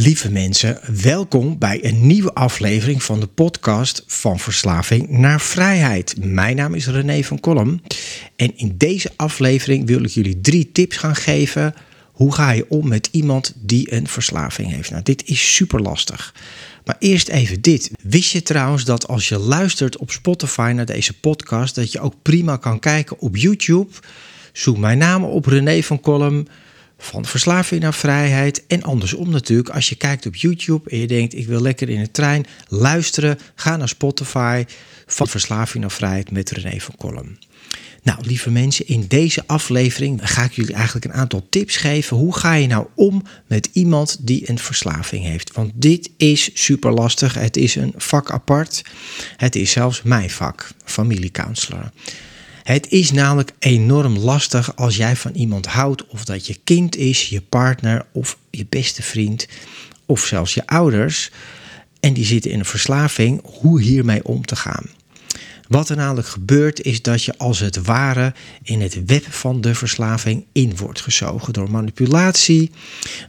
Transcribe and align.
Lieve 0.00 0.30
mensen, 0.30 0.80
welkom 1.02 1.58
bij 1.58 1.84
een 1.84 2.06
nieuwe 2.06 2.34
aflevering 2.34 3.02
van 3.02 3.20
de 3.20 3.26
podcast 3.26 4.02
van 4.06 4.38
verslaving 4.38 5.08
naar 5.08 5.40
vrijheid. 5.40 6.14
Mijn 6.24 6.56
naam 6.56 6.74
is 6.74 6.86
René 6.86 7.22
van 7.22 7.40
Kolm 7.40 7.80
en 8.36 8.56
in 8.56 8.74
deze 8.76 9.10
aflevering 9.16 9.86
wil 9.86 10.02
ik 10.02 10.10
jullie 10.10 10.40
drie 10.40 10.72
tips 10.72 10.96
gaan 10.96 11.16
geven. 11.16 11.74
Hoe 12.12 12.34
ga 12.34 12.50
je 12.50 12.68
om 12.68 12.88
met 12.88 13.08
iemand 13.12 13.54
die 13.56 13.92
een 13.92 14.08
verslaving 14.08 14.70
heeft? 14.70 14.90
Nou, 14.90 15.02
dit 15.02 15.26
is 15.26 15.54
super 15.54 15.80
lastig. 15.80 16.34
Maar 16.84 16.96
eerst 16.98 17.28
even 17.28 17.60
dit. 17.60 17.90
Wist 18.02 18.32
je 18.32 18.42
trouwens 18.42 18.84
dat 18.84 19.08
als 19.08 19.28
je 19.28 19.38
luistert 19.38 19.96
op 19.96 20.10
Spotify 20.10 20.72
naar 20.74 20.86
deze 20.86 21.12
podcast, 21.20 21.74
dat 21.74 21.92
je 21.92 22.00
ook 22.00 22.14
prima 22.22 22.56
kan 22.56 22.78
kijken 22.78 23.20
op 23.20 23.36
YouTube? 23.36 23.92
Zoek 24.52 24.78
mijn 24.78 24.98
naam 24.98 25.24
op 25.24 25.46
René 25.46 25.82
van 25.82 26.00
Kolm 26.00 26.46
van 26.98 27.24
verslaving 27.24 27.82
naar 27.82 27.94
vrijheid. 27.94 28.66
En 28.66 28.82
andersom 28.82 29.30
natuurlijk, 29.30 29.68
als 29.68 29.88
je 29.88 29.94
kijkt 29.94 30.26
op 30.26 30.34
YouTube 30.36 30.90
en 30.90 30.98
je 30.98 31.06
denkt: 31.06 31.34
ik 31.34 31.46
wil 31.46 31.60
lekker 31.60 31.88
in 31.88 32.00
de 32.00 32.10
trein 32.10 32.46
luisteren, 32.68 33.38
ga 33.54 33.76
naar 33.76 33.88
Spotify 33.88 34.64
van 35.06 35.28
verslaving 35.28 35.82
naar 35.82 35.92
vrijheid 35.92 36.30
met 36.30 36.50
René 36.50 36.80
van 36.80 36.94
Kolm. 36.96 37.36
Nou, 38.02 38.18
lieve 38.22 38.50
mensen, 38.50 38.86
in 38.86 39.04
deze 39.08 39.42
aflevering 39.46 40.20
ga 40.22 40.44
ik 40.44 40.52
jullie 40.52 40.74
eigenlijk 40.74 41.04
een 41.04 41.12
aantal 41.12 41.46
tips 41.48 41.76
geven. 41.76 42.16
Hoe 42.16 42.36
ga 42.36 42.54
je 42.54 42.66
nou 42.66 42.86
om 42.94 43.22
met 43.46 43.68
iemand 43.72 44.16
die 44.20 44.50
een 44.50 44.58
verslaving 44.58 45.24
heeft? 45.24 45.52
Want 45.52 45.70
dit 45.74 46.10
is 46.16 46.50
super 46.54 46.92
lastig. 46.92 47.34
Het 47.34 47.56
is 47.56 47.74
een 47.74 47.94
vak 47.96 48.30
apart. 48.30 48.82
Het 49.36 49.56
is 49.56 49.70
zelfs 49.70 50.02
mijn 50.02 50.30
vak, 50.30 50.70
familiecounselor. 50.84 51.90
Het 52.68 52.90
is 52.90 53.10
namelijk 53.10 53.52
enorm 53.58 54.18
lastig 54.18 54.76
als 54.76 54.96
jij 54.96 55.16
van 55.16 55.32
iemand 55.32 55.66
houdt, 55.66 56.06
of 56.06 56.24
dat 56.24 56.46
je 56.46 56.58
kind 56.64 56.96
is, 56.96 57.28
je 57.28 57.40
partner 57.40 58.06
of 58.12 58.38
je 58.50 58.66
beste 58.68 59.02
vriend, 59.02 59.48
of 60.06 60.20
zelfs 60.20 60.54
je 60.54 60.66
ouders, 60.66 61.30
en 62.00 62.12
die 62.12 62.24
zitten 62.24 62.50
in 62.50 62.58
een 62.58 62.64
verslaving, 62.64 63.40
hoe 63.44 63.80
hiermee 63.80 64.24
om 64.24 64.44
te 64.44 64.56
gaan. 64.56 64.86
Wat 65.68 65.88
er 65.88 65.96
namelijk 65.96 66.28
gebeurt 66.28 66.82
is 66.82 67.02
dat 67.02 67.22
je 67.22 67.38
als 67.38 67.58
het 67.58 67.82
ware 67.82 68.34
in 68.62 68.80
het 68.80 69.04
web 69.04 69.32
van 69.32 69.60
de 69.60 69.74
verslaving 69.74 70.44
in 70.52 70.76
wordt 70.76 71.00
gezogen 71.00 71.52
door 71.52 71.70
manipulatie, 71.70 72.70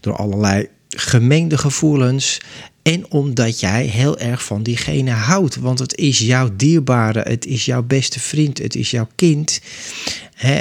door 0.01 0.15
allerlei 0.15 0.67
gemengde 0.97 1.57
gevoelens 1.57 2.41
en 2.81 3.11
omdat 3.11 3.59
jij 3.59 3.85
heel 3.85 4.17
erg 4.17 4.43
van 4.43 4.63
diegene 4.63 5.11
houdt. 5.11 5.55
Want 5.55 5.79
het 5.79 5.95
is 5.95 6.19
jouw 6.19 6.49
dierbare, 6.55 7.19
het 7.19 7.45
is 7.45 7.65
jouw 7.65 7.83
beste 7.83 8.19
vriend, 8.19 8.57
het 8.57 8.75
is 8.75 8.91
jouw 8.91 9.07
kind. 9.15 9.61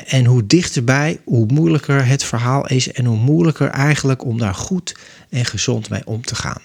en 0.06 0.24
hoe 0.24 0.46
dichterbij, 0.46 1.20
hoe 1.24 1.46
moeilijker 1.46 2.06
het 2.06 2.24
verhaal 2.24 2.66
is 2.66 2.92
en 2.92 3.04
hoe 3.04 3.16
moeilijker 3.16 3.68
eigenlijk 3.68 4.24
om 4.24 4.38
daar 4.38 4.54
goed 4.54 4.96
en 5.28 5.44
gezond 5.44 5.88
mee 5.88 6.02
om 6.04 6.24
te 6.24 6.34
gaan. 6.34 6.60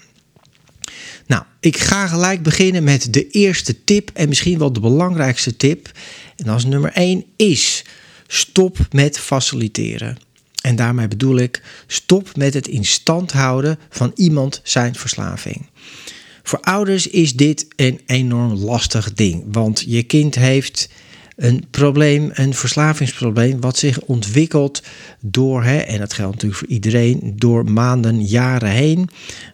Nou, 1.26 1.42
ik 1.60 1.76
ga 1.76 2.06
gelijk 2.06 2.42
beginnen 2.42 2.84
met 2.84 3.12
de 3.12 3.28
eerste 3.28 3.84
tip 3.84 4.10
en 4.14 4.28
misschien 4.28 4.58
wel 4.58 4.72
de 4.72 4.80
belangrijkste 4.80 5.56
tip. 5.56 5.90
En 6.36 6.44
dat 6.44 6.58
is 6.58 6.64
nummer 6.64 6.92
1 6.92 7.24
is 7.36 7.84
stop 8.26 8.78
met 8.90 9.18
faciliteren. 9.18 10.18
En 10.64 10.76
daarmee 10.76 11.08
bedoel 11.08 11.36
ik, 11.36 11.62
stop 11.86 12.36
met 12.36 12.54
het 12.54 12.68
in 12.68 12.84
stand 12.84 13.32
houden 13.32 13.78
van 13.88 14.12
iemand 14.14 14.60
zijn 14.62 14.94
verslaving. 14.94 15.66
Voor 16.42 16.60
ouders 16.60 17.06
is 17.06 17.34
dit 17.34 17.66
een 17.76 18.00
enorm 18.06 18.52
lastig 18.52 19.12
ding, 19.12 19.44
want 19.46 19.84
je 19.86 20.02
kind 20.02 20.34
heeft 20.34 20.88
een 21.36 21.64
probleem, 21.70 22.30
een 22.32 22.54
verslavingsprobleem, 22.54 23.60
wat 23.60 23.76
zich 23.76 24.00
ontwikkelt 24.00 24.82
door, 25.20 25.64
hè, 25.64 25.76
en 25.76 25.98
dat 25.98 26.12
geldt 26.12 26.32
natuurlijk 26.32 26.60
voor 26.60 26.70
iedereen, 26.70 27.32
door 27.36 27.70
maanden, 27.70 28.24
jaren 28.24 28.70
heen, 28.70 29.08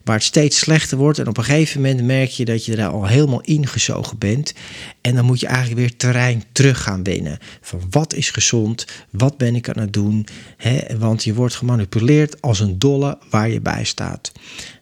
waar 0.04 0.14
het 0.14 0.24
steeds 0.24 0.58
slechter 0.58 0.98
wordt. 0.98 1.18
En 1.18 1.28
op 1.28 1.36
een 1.36 1.44
gegeven 1.44 1.80
moment 1.80 2.06
merk 2.06 2.28
je 2.28 2.44
dat 2.44 2.64
je 2.64 2.76
er 2.76 2.86
al 2.86 3.06
helemaal 3.06 3.40
ingezogen 3.40 4.18
bent. 4.18 4.54
En 5.00 5.14
dan 5.14 5.24
moet 5.24 5.40
je 5.40 5.46
eigenlijk 5.46 5.78
weer 5.78 5.96
terrein 5.96 6.44
terug 6.52 6.82
gaan 6.82 7.02
winnen. 7.02 7.38
Van 7.60 7.80
wat 7.90 8.14
is 8.14 8.30
gezond, 8.30 8.86
wat 9.10 9.36
ben 9.36 9.54
ik 9.54 9.68
aan 9.68 9.82
het 9.82 9.92
doen, 9.92 10.26
hè, 10.56 10.98
want 10.98 11.24
je 11.24 11.34
wordt 11.34 11.54
gemanipuleerd 11.54 12.40
als 12.42 12.60
een 12.60 12.78
dolle 12.78 13.18
waar 13.30 13.50
je 13.50 13.60
bij 13.60 13.84
staat. 13.84 14.32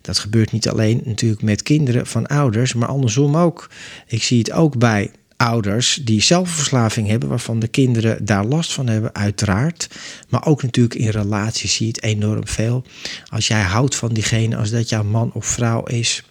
Dat 0.01 0.19
gebeurt 0.19 0.53
niet 0.53 0.69
alleen 0.69 1.03
natuurlijk 1.05 1.43
met 1.43 1.63
kinderen 1.63 2.07
van 2.07 2.27
ouders, 2.27 2.75
maar 2.75 2.89
andersom 2.89 3.37
ook. 3.37 3.71
Ik 4.07 4.23
zie 4.23 4.39
het 4.39 4.53
ook 4.53 4.79
bij 4.79 5.11
ouders 5.39 6.01
die 6.03 6.23
zelf 6.23 6.51
verslaving 6.51 7.09
hebben, 7.09 7.29
waarvan 7.29 7.59
de 7.59 7.69
kinderen 7.69 8.25
daar 8.25 8.45
last 8.45 8.73
van 8.73 8.87
hebben, 8.87 9.15
uiteraard. 9.15 9.89
Maar 10.29 10.47
ook 10.47 10.63
natuurlijk 10.63 10.95
in 10.95 11.09
relaties 11.09 11.75
zie 11.75 11.87
je 11.87 11.93
het 11.93 12.03
enorm 12.03 12.47
veel. 12.47 12.85
Als 13.29 13.47
jij 13.47 13.63
houdt 13.63 13.97
van 13.97 14.13
diegene, 14.13 14.57
als 14.57 14.71
dat 14.71 14.89
jouw 14.89 15.05
man 15.05 15.31
of 15.33 15.47
vrouw 15.47 15.83
is. 15.83 16.23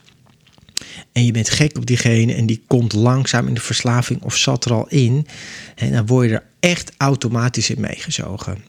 En 1.12 1.25
je 1.25 1.31
bent 1.31 1.50
gek 1.50 1.78
op 1.78 1.85
diegene 1.85 2.34
en 2.34 2.45
die 2.45 2.63
komt 2.68 2.94
langzaam 2.94 3.47
in 3.47 3.53
de 3.53 3.62
verslaving 3.62 4.23
of 4.23 4.35
zat 4.35 4.66
er 4.66 4.73
al 4.73 4.88
in. 4.88 5.28
Dan 5.75 6.06
word 6.06 6.29
je 6.29 6.35
er 6.35 6.45
echt 6.59 6.91
automatisch 6.97 7.69
in 7.69 7.81
meegezogen. 7.81 8.63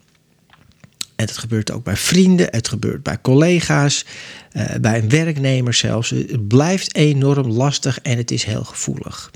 En 1.19 1.25
het 1.25 1.37
gebeurt 1.37 1.71
ook 1.71 1.83
bij 1.83 1.95
vrienden, 1.97 2.47
het 2.51 2.67
gebeurt 2.67 3.03
bij 3.03 3.21
collega's, 3.21 4.05
uh, 4.53 4.63
bij 4.81 4.97
een 4.97 5.09
werknemer 5.09 5.73
zelfs. 5.73 6.09
Het 6.09 6.47
blijft 6.47 6.95
enorm 6.95 7.47
lastig 7.47 7.99
en 8.01 8.17
het 8.17 8.31
is 8.31 8.43
heel 8.43 8.63
gevoelig. 8.63 9.31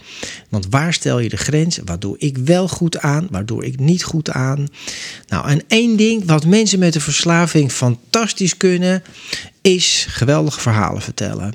Want 0.49 0.67
waar 0.69 0.93
stel 0.93 1.19
je 1.19 1.29
de 1.29 1.38
grens? 1.38 1.79
Waar 1.85 1.99
doe 1.99 2.17
ik 2.17 2.38
wel 2.38 2.67
goed 2.67 2.99
aan? 2.99 3.27
Waar 3.31 3.45
doe 3.45 3.66
ik 3.66 3.79
niet 3.79 4.03
goed 4.03 4.31
aan? 4.31 4.67
Nou, 5.27 5.47
en 5.47 5.61
één 5.67 5.97
ding 5.97 6.25
wat 6.25 6.45
mensen 6.45 6.79
met 6.79 6.95
een 6.95 7.01
verslaving 7.01 7.72
fantastisch 7.72 8.57
kunnen, 8.57 9.03
is 9.61 10.05
geweldige 10.09 10.59
verhalen 10.59 11.01
vertellen. 11.01 11.53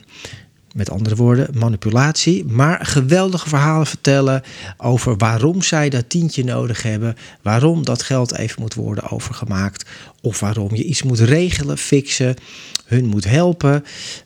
Met 0.78 0.90
andere 0.90 1.16
woorden, 1.16 1.48
manipulatie. 1.54 2.44
Maar 2.44 2.86
geweldige 2.86 3.48
verhalen 3.48 3.86
vertellen 3.86 4.42
over 4.76 5.16
waarom 5.16 5.62
zij 5.62 5.88
dat 5.88 6.08
tientje 6.08 6.44
nodig 6.44 6.82
hebben. 6.82 7.16
Waarom 7.42 7.84
dat 7.84 8.02
geld 8.02 8.36
even 8.36 8.60
moet 8.60 8.74
worden 8.74 9.10
overgemaakt. 9.10 9.88
Of 10.20 10.40
waarom 10.40 10.74
je 10.74 10.84
iets 10.84 11.02
moet 11.02 11.18
regelen, 11.18 11.78
fixen. 11.78 12.36
Hun 12.84 13.06
moet 13.06 13.24
helpen. 13.24 13.84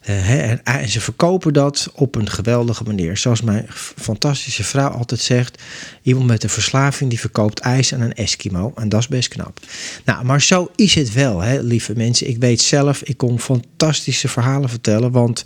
Uh, 0.09 0.51
en 0.69 0.89
ze 0.89 1.01
verkopen 1.01 1.53
dat 1.53 1.91
op 1.95 2.15
een 2.15 2.31
geweldige 2.31 2.85
manier. 2.85 3.17
Zoals 3.17 3.43
mijn 3.43 3.67
fantastische 3.97 4.65
vrouw 4.65 4.91
altijd 4.91 5.21
zegt. 5.21 5.63
Iemand 6.03 6.27
met 6.27 6.43
een 6.43 6.49
verslaving 6.49 7.11
die 7.11 7.21
verkoopt 7.21 7.61
ijs 7.61 7.95
aan 7.95 8.01
een 8.01 8.15
Eskimo. 8.15 8.73
En 8.75 8.89
dat 8.89 9.01
is 9.01 9.09
best 9.09 9.29
knap. 9.29 9.61
Nou, 10.05 10.25
maar 10.25 10.43
zo 10.43 10.71
is 10.77 10.95
het 10.95 11.13
wel, 11.13 11.41
hè, 11.41 11.61
lieve 11.61 11.93
mensen. 11.97 12.29
Ik 12.29 12.39
weet 12.39 12.61
zelf, 12.63 13.03
ik 13.03 13.17
kon 13.17 13.41
fantastische 13.41 14.29
verhalen 14.29 14.69
vertellen. 14.69 15.11
Want 15.11 15.45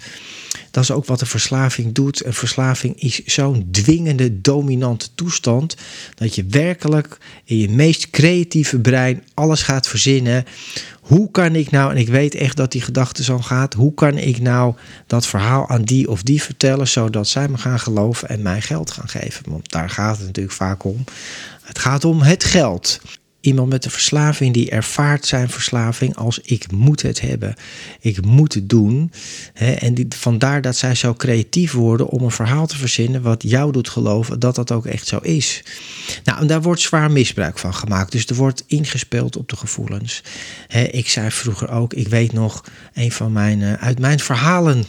dat 0.76 0.84
is 0.84 0.90
ook 0.90 1.04
wat 1.04 1.18
de 1.18 1.26
verslaving 1.26 1.94
doet. 1.94 2.24
Een 2.24 2.34
verslaving 2.34 3.00
is 3.00 3.24
zo'n 3.24 3.68
dwingende, 3.70 4.40
dominante 4.40 5.08
toestand. 5.14 5.76
Dat 6.14 6.34
je 6.34 6.44
werkelijk 6.44 7.18
in 7.44 7.58
je 7.58 7.68
meest 7.68 8.10
creatieve 8.10 8.78
brein 8.78 9.22
alles 9.34 9.62
gaat 9.62 9.88
verzinnen. 9.88 10.44
Hoe 11.00 11.30
kan 11.30 11.54
ik 11.54 11.70
nou, 11.70 11.90
en 11.90 11.96
ik 11.96 12.08
weet 12.08 12.34
echt 12.34 12.56
dat 12.56 12.72
die 12.72 12.80
gedachte 12.80 13.22
zo 13.22 13.38
gaat. 13.38 13.74
Hoe 13.74 13.94
kan 13.94 14.18
ik 14.18 14.40
nou 14.40 14.74
dat 15.06 15.26
verhaal 15.26 15.68
aan 15.68 15.82
die 15.82 16.10
of 16.10 16.22
die 16.22 16.42
vertellen. 16.42 16.88
Zodat 16.88 17.28
zij 17.28 17.48
me 17.48 17.58
gaan 17.58 17.80
geloven 17.80 18.28
en 18.28 18.42
mij 18.42 18.60
geld 18.60 18.90
gaan 18.90 19.08
geven? 19.08 19.50
Want 19.50 19.70
daar 19.70 19.90
gaat 19.90 20.16
het 20.16 20.26
natuurlijk 20.26 20.56
vaak 20.56 20.84
om. 20.84 21.04
Het 21.62 21.78
gaat 21.78 22.04
om 22.04 22.22
het 22.22 22.44
geld 22.44 23.00
Iemand 23.46 23.68
met 23.68 23.84
een 23.84 23.90
verslaving 23.90 24.54
die 24.54 24.70
ervaart 24.70 25.26
zijn 25.26 25.48
verslaving 25.48 26.16
als 26.16 26.40
ik 26.42 26.72
moet 26.72 27.02
het 27.02 27.20
hebben. 27.20 27.54
Ik 28.00 28.24
moet 28.24 28.54
het 28.54 28.68
doen. 28.68 29.12
en 29.54 29.94
die, 29.94 30.06
vandaar 30.08 30.62
dat 30.62 30.76
zij 30.76 30.94
zo 30.94 31.14
creatief 31.14 31.72
worden 31.72 32.08
om 32.08 32.22
een 32.22 32.30
verhaal 32.30 32.66
te 32.66 32.76
verzinnen 32.76 33.22
wat 33.22 33.42
jou 33.42 33.72
doet 33.72 33.88
geloven 33.88 34.40
dat 34.40 34.54
dat 34.54 34.72
ook 34.72 34.86
echt 34.86 35.06
zo 35.06 35.18
is. 35.18 35.62
Nou, 36.24 36.40
en 36.40 36.46
daar 36.46 36.62
wordt 36.62 36.80
zwaar 36.80 37.10
misbruik 37.10 37.58
van 37.58 37.74
gemaakt. 37.74 38.12
Dus 38.12 38.26
er 38.26 38.34
wordt 38.34 38.64
ingespeeld 38.66 39.36
op 39.36 39.48
de 39.48 39.56
gevoelens. 39.56 40.22
ik 40.90 41.08
zei 41.08 41.30
vroeger 41.30 41.70
ook, 41.70 41.94
ik 41.94 42.08
weet 42.08 42.32
nog, 42.32 42.64
een 42.94 43.12
van 43.12 43.32
mijn, 43.32 43.60
uh, 43.60 43.72
uit 43.72 43.98
mijn 43.98 44.20
verhalen, 44.20 44.84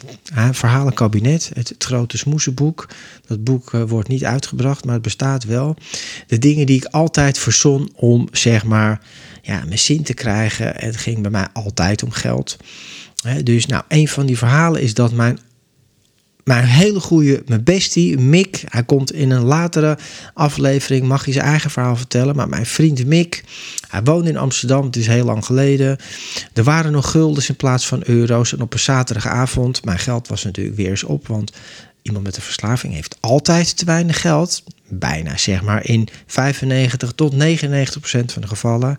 verhalenkabinet, 0.52 1.52
het, 1.54 1.70
het 1.70 1.84
grote 1.84 2.18
smoezenboek. 2.18 2.88
Dat 3.28 3.44
boek 3.44 3.74
uh, 3.74 3.84
wordt 3.84 4.08
niet 4.08 4.26
uitgebracht, 4.26 4.86
maar 4.86 4.94
het 4.94 5.04
bestaat 5.04 5.44
wel. 5.44 5.76
De 6.28 6.38
dingen 6.38 6.66
die 6.66 6.78
ik 6.78 6.86
altijd 6.86 7.38
verzon 7.38 7.92
om, 7.96 8.28
zeg 8.52 8.64
maar, 8.64 9.00
ja, 9.42 9.64
mijn 9.66 9.80
zin 9.80 10.04
te 10.04 10.14
krijgen. 10.14 10.74
Het 10.76 10.98
ging 10.98 11.22
bij 11.22 11.32
mij 11.32 11.48
altijd 11.54 12.04
om 12.04 12.12
geld. 12.12 12.58
dus 13.44 13.66
nou, 13.66 13.84
een 13.88 14.08
van 14.08 14.26
die 14.26 14.38
verhalen 14.38 14.82
is 14.82 14.94
dat 14.94 15.12
mijn 15.12 15.40
mijn 16.44 16.66
hele 16.66 17.00
goede, 17.00 17.44
mijn 17.46 17.64
bestie, 17.64 18.18
Mick. 18.18 18.64
Hij 18.68 18.84
komt 18.84 19.12
in 19.12 19.30
een 19.30 19.44
latere 19.44 19.98
aflevering, 20.34 21.08
mag 21.08 21.24
hij 21.26 21.34
zijn 21.34 21.46
eigen 21.46 21.70
verhaal 21.70 21.96
vertellen. 21.96 22.36
Maar 22.36 22.50
mijn 22.50 22.66
vriend 22.66 23.06
Mick, 23.06 23.44
hij 23.88 24.04
woonde 24.04 24.30
in 24.30 24.38
Amsterdam, 24.38 24.86
het 24.86 24.96
is 24.96 25.08
heel 25.08 25.26
lang 25.26 25.46
geleden. 25.46 25.98
Er 26.54 26.64
waren 26.64 26.92
nog 26.92 27.12
guldens 27.12 27.50
in 27.50 27.56
plaats 27.56 27.88
van 27.88 28.02
euro's. 28.06 28.54
En 28.54 28.62
op 28.62 28.74
een 28.74 28.80
zaterdagavond, 28.80 29.86
mijn 29.86 30.00
geld 30.00 30.28
was 30.28 30.44
natuurlijk 30.44 30.78
weer 30.78 30.90
eens 30.90 31.04
op. 31.04 31.28
Want 31.28 31.52
iemand 32.02 32.24
met 32.24 32.36
een 32.36 32.42
verslaving 32.42 32.94
heeft 32.94 33.18
altijd 33.20 33.78
te 33.78 33.86
weinig 33.86 34.22
geld. 34.22 34.64
Bijna 34.88 35.38
zeg 35.38 35.62
maar 35.62 35.86
in 35.86 36.08
95 36.26 37.12
tot 37.12 37.34
99 37.34 38.00
procent 38.00 38.34
van 38.34 38.42
de 38.42 38.48
gevallen. 38.48 38.98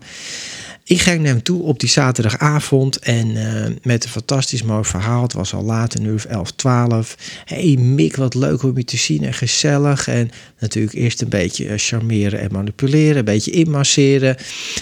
Ik 0.89 1.01
ging 1.01 1.21
naar 1.21 1.31
hem 1.31 1.43
toe 1.43 1.61
op 1.61 1.79
die 1.79 1.89
zaterdagavond 1.89 2.99
en 2.99 3.27
uh, 3.27 3.65
met 3.83 4.03
een 4.03 4.09
fantastisch 4.09 4.63
mooi 4.63 4.83
verhaal. 4.83 5.21
Het 5.21 5.33
was 5.33 5.53
al 5.53 5.63
laat, 5.63 5.93
een 5.93 6.05
uur 6.05 6.13
of 6.13 6.25
11, 6.25 6.51
12. 6.51 7.15
hey 7.45 7.75
Mick, 7.75 8.15
wat 8.15 8.33
leuk 8.33 8.63
om 8.63 8.77
je 8.77 8.83
te 8.83 8.97
zien 8.97 9.23
en 9.23 9.33
gezellig. 9.33 10.07
En 10.07 10.31
natuurlijk 10.59 10.95
eerst 10.95 11.21
een 11.21 11.29
beetje 11.29 11.67
eh, 11.67 11.73
charmeren 11.77 12.39
en 12.39 12.51
manipuleren, 12.51 13.17
een 13.17 13.25
beetje 13.25 13.51
inmasseren. 13.51 14.35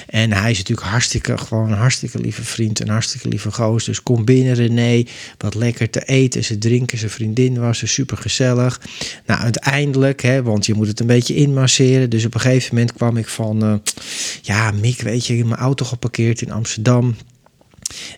En 0.07 0.33
hij 0.33 0.51
is 0.51 0.57
natuurlijk 0.57 0.87
hartstikke, 0.87 1.37
gewoon 1.37 1.71
een 1.71 1.77
hartstikke 1.77 2.19
lieve 2.19 2.43
vriend, 2.43 2.79
een 2.79 2.89
hartstikke 2.89 3.27
lieve 3.27 3.51
goos. 3.51 3.85
Dus 3.85 4.03
kom 4.03 4.25
binnen 4.25 4.53
René, 4.53 5.03
wat 5.37 5.55
lekker 5.55 5.89
te 5.89 6.05
eten. 6.05 6.43
Ze 6.43 6.57
drinken, 6.57 6.97
zijn 6.97 7.11
vriendin 7.11 7.59
was 7.59 7.81
er 7.81 7.87
super 7.87 8.17
gezellig. 8.17 8.81
Nou, 9.25 9.41
uiteindelijk, 9.41 10.21
hè, 10.21 10.43
want 10.43 10.65
je 10.65 10.73
moet 10.73 10.87
het 10.87 10.99
een 10.99 11.07
beetje 11.07 11.35
inmasseren. 11.35 12.09
Dus 12.09 12.25
op 12.25 12.33
een 12.33 12.39
gegeven 12.39 12.75
moment 12.75 12.93
kwam 12.93 13.17
ik 13.17 13.27
van, 13.27 13.63
uh, 13.63 13.73
ja 14.41 14.71
Mick, 14.71 15.01
weet 15.01 15.25
je, 15.25 15.37
in 15.37 15.47
mijn 15.47 15.61
auto 15.61 15.85
geparkeerd 15.97 16.41
in 16.41 16.51
Amsterdam. 16.51 17.15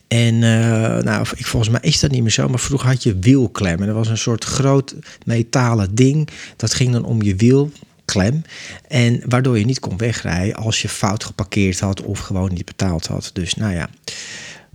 En 0.07 0.33
uh, 0.33 0.97
nou, 0.97 1.25
ik, 1.35 1.45
volgens 1.45 1.71
mij 1.71 1.81
is 1.83 1.99
dat 1.99 2.11
niet 2.11 2.21
meer 2.21 2.31
zo, 2.31 2.49
maar 2.49 2.59
vroeger 2.59 2.87
had 2.87 3.03
je 3.03 3.19
wielklem. 3.19 3.79
En 3.79 3.85
dat 3.85 3.95
was 3.95 4.07
een 4.07 4.17
soort 4.17 4.43
groot 4.43 4.95
metalen 5.25 5.95
ding. 5.95 6.29
Dat 6.55 6.73
ging 6.73 6.91
dan 6.91 7.03
om 7.03 7.21
je 7.21 7.35
wielklem. 7.35 8.41
En 8.87 9.21
waardoor 9.25 9.59
je 9.59 9.65
niet 9.65 9.79
kon 9.79 9.97
wegrijden 9.97 10.55
als 10.55 10.81
je 10.81 10.89
fout 10.89 11.23
geparkeerd 11.23 11.79
had 11.79 12.01
of 12.01 12.19
gewoon 12.19 12.53
niet 12.53 12.65
betaald 12.65 13.07
had. 13.07 13.29
Dus 13.33 13.53
nou 13.53 13.73
ja, 13.73 13.89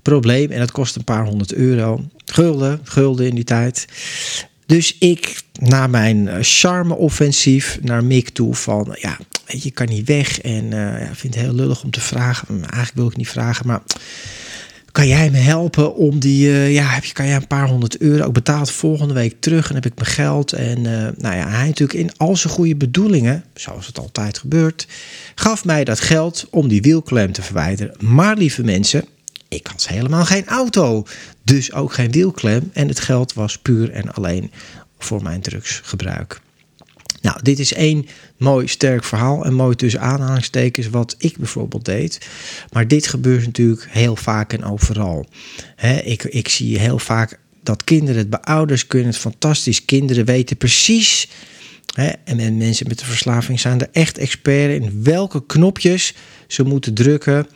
probleem. 0.03 0.51
En 0.51 0.59
dat 0.59 0.73
kost 0.73 0.97
een 0.97 1.05
paar 1.05 1.25
honderd 1.25 1.53
euro. 1.53 2.05
Gulden, 2.25 2.81
gulden 2.85 3.27
in 3.27 3.35
die 3.35 3.45
tijd. 3.45 3.87
Dus 4.67 4.97
ik, 4.99 5.43
na 5.53 5.87
mijn 5.87 6.29
eh, 6.29 6.39
charme-offensief 6.41 7.79
naar 7.83 8.05
Mick 8.05 8.29
toe 8.29 8.55
van... 8.55 8.97
ja, 9.01 9.19
weet 9.47 9.63
je, 9.63 9.71
kan 9.71 9.89
niet 9.89 10.07
weg. 10.07 10.41
En 10.41 10.65
uh, 10.65 11.01
ja, 11.01 11.11
vind 11.13 11.35
het 11.35 11.45
heel 11.45 11.55
lullig 11.55 11.83
om 11.83 11.91
te 11.91 12.01
vragen. 12.01 12.49
Eigenlijk 12.49 12.95
wil 12.95 13.07
ik 13.07 13.17
niet 13.17 13.29
vragen, 13.29 13.67
maar 13.67 13.83
kan 14.93 15.07
jij 15.07 15.31
me 15.31 15.39
helpen 15.39 15.95
om 15.95 16.19
die, 16.19 16.49
uh, 16.49 16.73
ja, 16.73 16.85
heb 16.85 17.05
je, 17.05 17.13
kan 17.13 17.27
jij 17.27 17.37
een 17.37 17.47
paar 17.47 17.69
honderd 17.69 17.99
euro 17.99 18.25
ook 18.25 18.33
betaald 18.33 18.71
volgende 18.71 19.15
week 19.15 19.37
terug 19.39 19.69
en 19.69 19.75
heb 19.75 19.87
ik 19.87 19.95
mijn 19.95 20.07
geld. 20.07 20.53
En 20.53 20.83
nou 21.19 21.37
ja, 21.37 21.49
hij 21.49 21.67
natuurlijk 21.67 21.99
in 21.99 22.17
al 22.17 22.37
zijn 22.37 22.53
goede 22.53 22.77
bedoelingen, 22.77 23.45
zoals 23.55 23.87
het 23.87 23.99
altijd 23.99 24.39
gebeurt, 24.39 24.87
gaf 25.35 25.65
mij 25.65 25.85
dat 25.85 26.01
geld 26.01 26.47
om 26.51 26.69
die 26.69 26.83
wielklem 26.83 27.33
te 27.33 27.43
verwijderen. 27.43 27.95
Maar 27.99 28.37
lieve 28.37 28.65
mensen, 28.65 29.05
ik 29.55 29.67
had 29.67 29.89
helemaal 29.89 30.25
geen 30.25 30.47
auto, 30.47 31.07
dus 31.43 31.73
ook 31.73 31.93
geen 31.93 32.11
wielklem. 32.11 32.71
En 32.73 32.89
het 32.89 33.01
geld 33.01 33.33
was 33.33 33.59
puur 33.59 33.91
en 33.91 34.15
alleen 34.15 34.51
voor 34.99 35.23
mijn 35.23 35.41
drugsgebruik. 35.41 36.41
Nou, 37.21 37.43
dit 37.43 37.59
is 37.59 37.73
één 37.73 38.07
mooi 38.37 38.69
sterk 38.69 39.05
verhaal 39.05 39.45
en 39.45 39.55
mooi 39.55 39.77
tussen 39.77 40.01
aanhalingstekens 40.01 40.89
wat 40.89 41.15
ik 41.19 41.37
bijvoorbeeld 41.37 41.85
deed. 41.85 42.27
Maar 42.73 42.89
dit 42.89 43.07
gebeurt 43.07 43.45
natuurlijk 43.45 43.87
heel 43.91 44.17
vaak 44.17 44.53
en 44.53 44.65
overal. 44.65 45.27
ik, 46.05 46.25
ik 46.25 46.49
zie 46.49 46.79
heel 46.79 46.99
vaak 46.99 47.39
dat 47.63 47.85
kinderen 47.85 48.17
het 48.17 48.31
bij 48.31 48.41
ouders 48.41 48.87
kunnen 48.87 49.09
het 49.09 49.19
fantastisch. 49.19 49.85
Kinderen 49.85 50.25
weten 50.25 50.57
precies, 50.57 51.29
en 52.25 52.57
mensen 52.57 52.89
met 52.89 52.99
de 52.99 53.05
verslaving 53.05 53.61
zijn 53.61 53.81
er 53.81 53.89
echt 53.93 54.19
expert 54.19 54.83
in 54.83 55.03
welke 55.03 55.47
knopjes 55.47 56.15
ze 56.47 56.63
moeten 56.63 56.95
drukken 56.95 57.47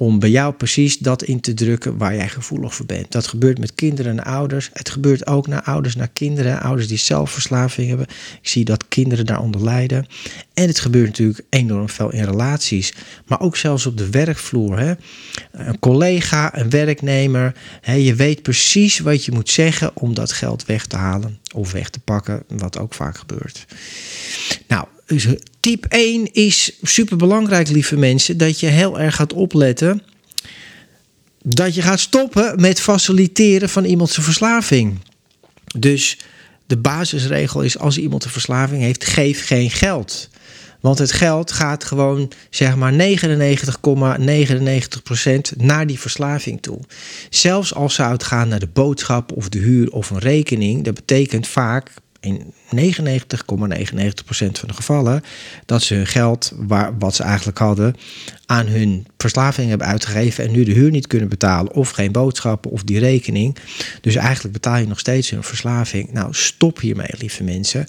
om 0.00 0.18
bij 0.18 0.30
jou 0.30 0.54
precies 0.54 0.98
dat 0.98 1.22
in 1.22 1.40
te 1.40 1.54
drukken 1.54 1.96
waar 1.96 2.14
jij 2.14 2.28
gevoelig 2.28 2.74
voor 2.74 2.86
bent. 2.86 3.12
Dat 3.12 3.26
gebeurt 3.26 3.58
met 3.58 3.74
kinderen 3.74 4.18
en 4.18 4.24
ouders. 4.24 4.70
Het 4.72 4.90
gebeurt 4.90 5.26
ook 5.26 5.46
naar 5.46 5.62
ouders 5.62 5.96
naar 5.96 6.08
kinderen, 6.08 6.60
ouders 6.60 6.88
die 6.88 6.98
zelfverslaving 6.98 7.88
hebben. 7.88 8.06
Ik 8.42 8.48
zie 8.48 8.64
dat 8.64 8.88
kinderen 8.88 9.26
daaronder 9.26 9.64
lijden. 9.64 10.06
En 10.54 10.66
het 10.66 10.80
gebeurt 10.80 11.06
natuurlijk 11.06 11.42
enorm 11.48 11.88
veel 11.88 12.12
in 12.12 12.24
relaties, 12.24 12.92
maar 13.26 13.40
ook 13.40 13.56
zelfs 13.56 13.86
op 13.86 13.98
de 13.98 14.10
werkvloer. 14.10 14.78
Hè? 14.78 14.94
Een 15.52 15.78
collega, 15.78 16.58
een 16.58 16.70
werknemer, 16.70 17.54
hè, 17.80 17.94
je 17.94 18.14
weet 18.14 18.42
precies 18.42 18.98
wat 18.98 19.24
je 19.24 19.32
moet 19.32 19.50
zeggen 19.50 19.96
om 19.96 20.14
dat 20.14 20.32
geld 20.32 20.66
weg 20.66 20.86
te 20.86 20.96
halen 20.96 21.38
of 21.54 21.72
weg 21.72 21.90
te 21.90 22.00
pakken, 22.00 22.42
wat 22.48 22.78
ook 22.78 22.94
vaak 22.94 23.18
gebeurt. 23.18 23.66
Nou, 24.66 24.86
tip 25.60 25.84
1 25.84 26.32
is 26.32 26.72
super 26.82 27.16
belangrijk, 27.16 27.68
lieve 27.68 27.96
mensen, 27.96 28.38
dat 28.38 28.60
je 28.60 28.66
heel 28.66 29.00
erg 29.00 29.14
gaat 29.14 29.32
opletten. 29.32 30.02
Dat 31.42 31.74
je 31.74 31.82
gaat 31.82 32.00
stoppen 32.00 32.60
met 32.60 32.80
faciliteren 32.80 33.68
van 33.68 33.84
iemands 33.84 34.18
verslaving. 34.20 34.98
Dus 35.78 36.18
de 36.66 36.76
basisregel 36.76 37.62
is: 37.62 37.78
als 37.78 37.98
iemand 37.98 38.24
een 38.24 38.30
verslaving 38.30 38.82
heeft, 38.82 39.06
geef 39.06 39.46
geen 39.46 39.70
geld. 39.70 40.28
Want 40.80 40.98
het 40.98 41.12
geld 41.12 41.52
gaat 41.52 41.84
gewoon, 41.84 42.32
zeg 42.50 42.76
maar, 42.76 42.92
99,99% 42.92 42.98
naar 45.56 45.86
die 45.86 45.98
verslaving 45.98 46.62
toe. 46.62 46.80
Zelfs 47.30 47.74
als 47.74 47.94
ze 47.94 48.02
uitgaan 48.02 48.48
naar 48.48 48.58
de 48.58 48.68
boodschap 48.72 49.32
of 49.32 49.48
de 49.48 49.58
huur 49.58 49.92
of 49.92 50.10
een 50.10 50.18
rekening, 50.18 50.84
dat 50.84 50.94
betekent 50.94 51.46
vaak 51.46 51.90
in 52.20 52.52
99,99% 52.76 52.80
van 54.32 54.68
de 54.68 54.74
gevallen 54.74 55.22
dat 55.66 55.82
ze 55.82 55.94
hun 55.94 56.06
geld, 56.06 56.52
waar, 56.56 56.98
wat 56.98 57.14
ze 57.14 57.22
eigenlijk 57.22 57.58
hadden, 57.58 57.96
aan 58.46 58.66
hun 58.66 59.06
verslaving 59.16 59.68
hebben 59.68 59.86
uitgegeven 59.86 60.44
en 60.44 60.50
nu 60.50 60.64
de 60.64 60.72
huur 60.72 60.90
niet 60.90 61.06
kunnen 61.06 61.28
betalen 61.28 61.72
of 61.72 61.90
geen 61.90 62.12
boodschappen 62.12 62.70
of 62.70 62.82
die 62.82 62.98
rekening. 62.98 63.56
Dus 64.00 64.14
eigenlijk 64.14 64.54
betaal 64.54 64.76
je 64.76 64.86
nog 64.86 64.98
steeds 64.98 65.30
hun 65.30 65.42
verslaving. 65.42 66.12
Nou, 66.12 66.34
stop 66.34 66.80
hiermee, 66.80 67.14
lieve 67.18 67.44
mensen. 67.44 67.86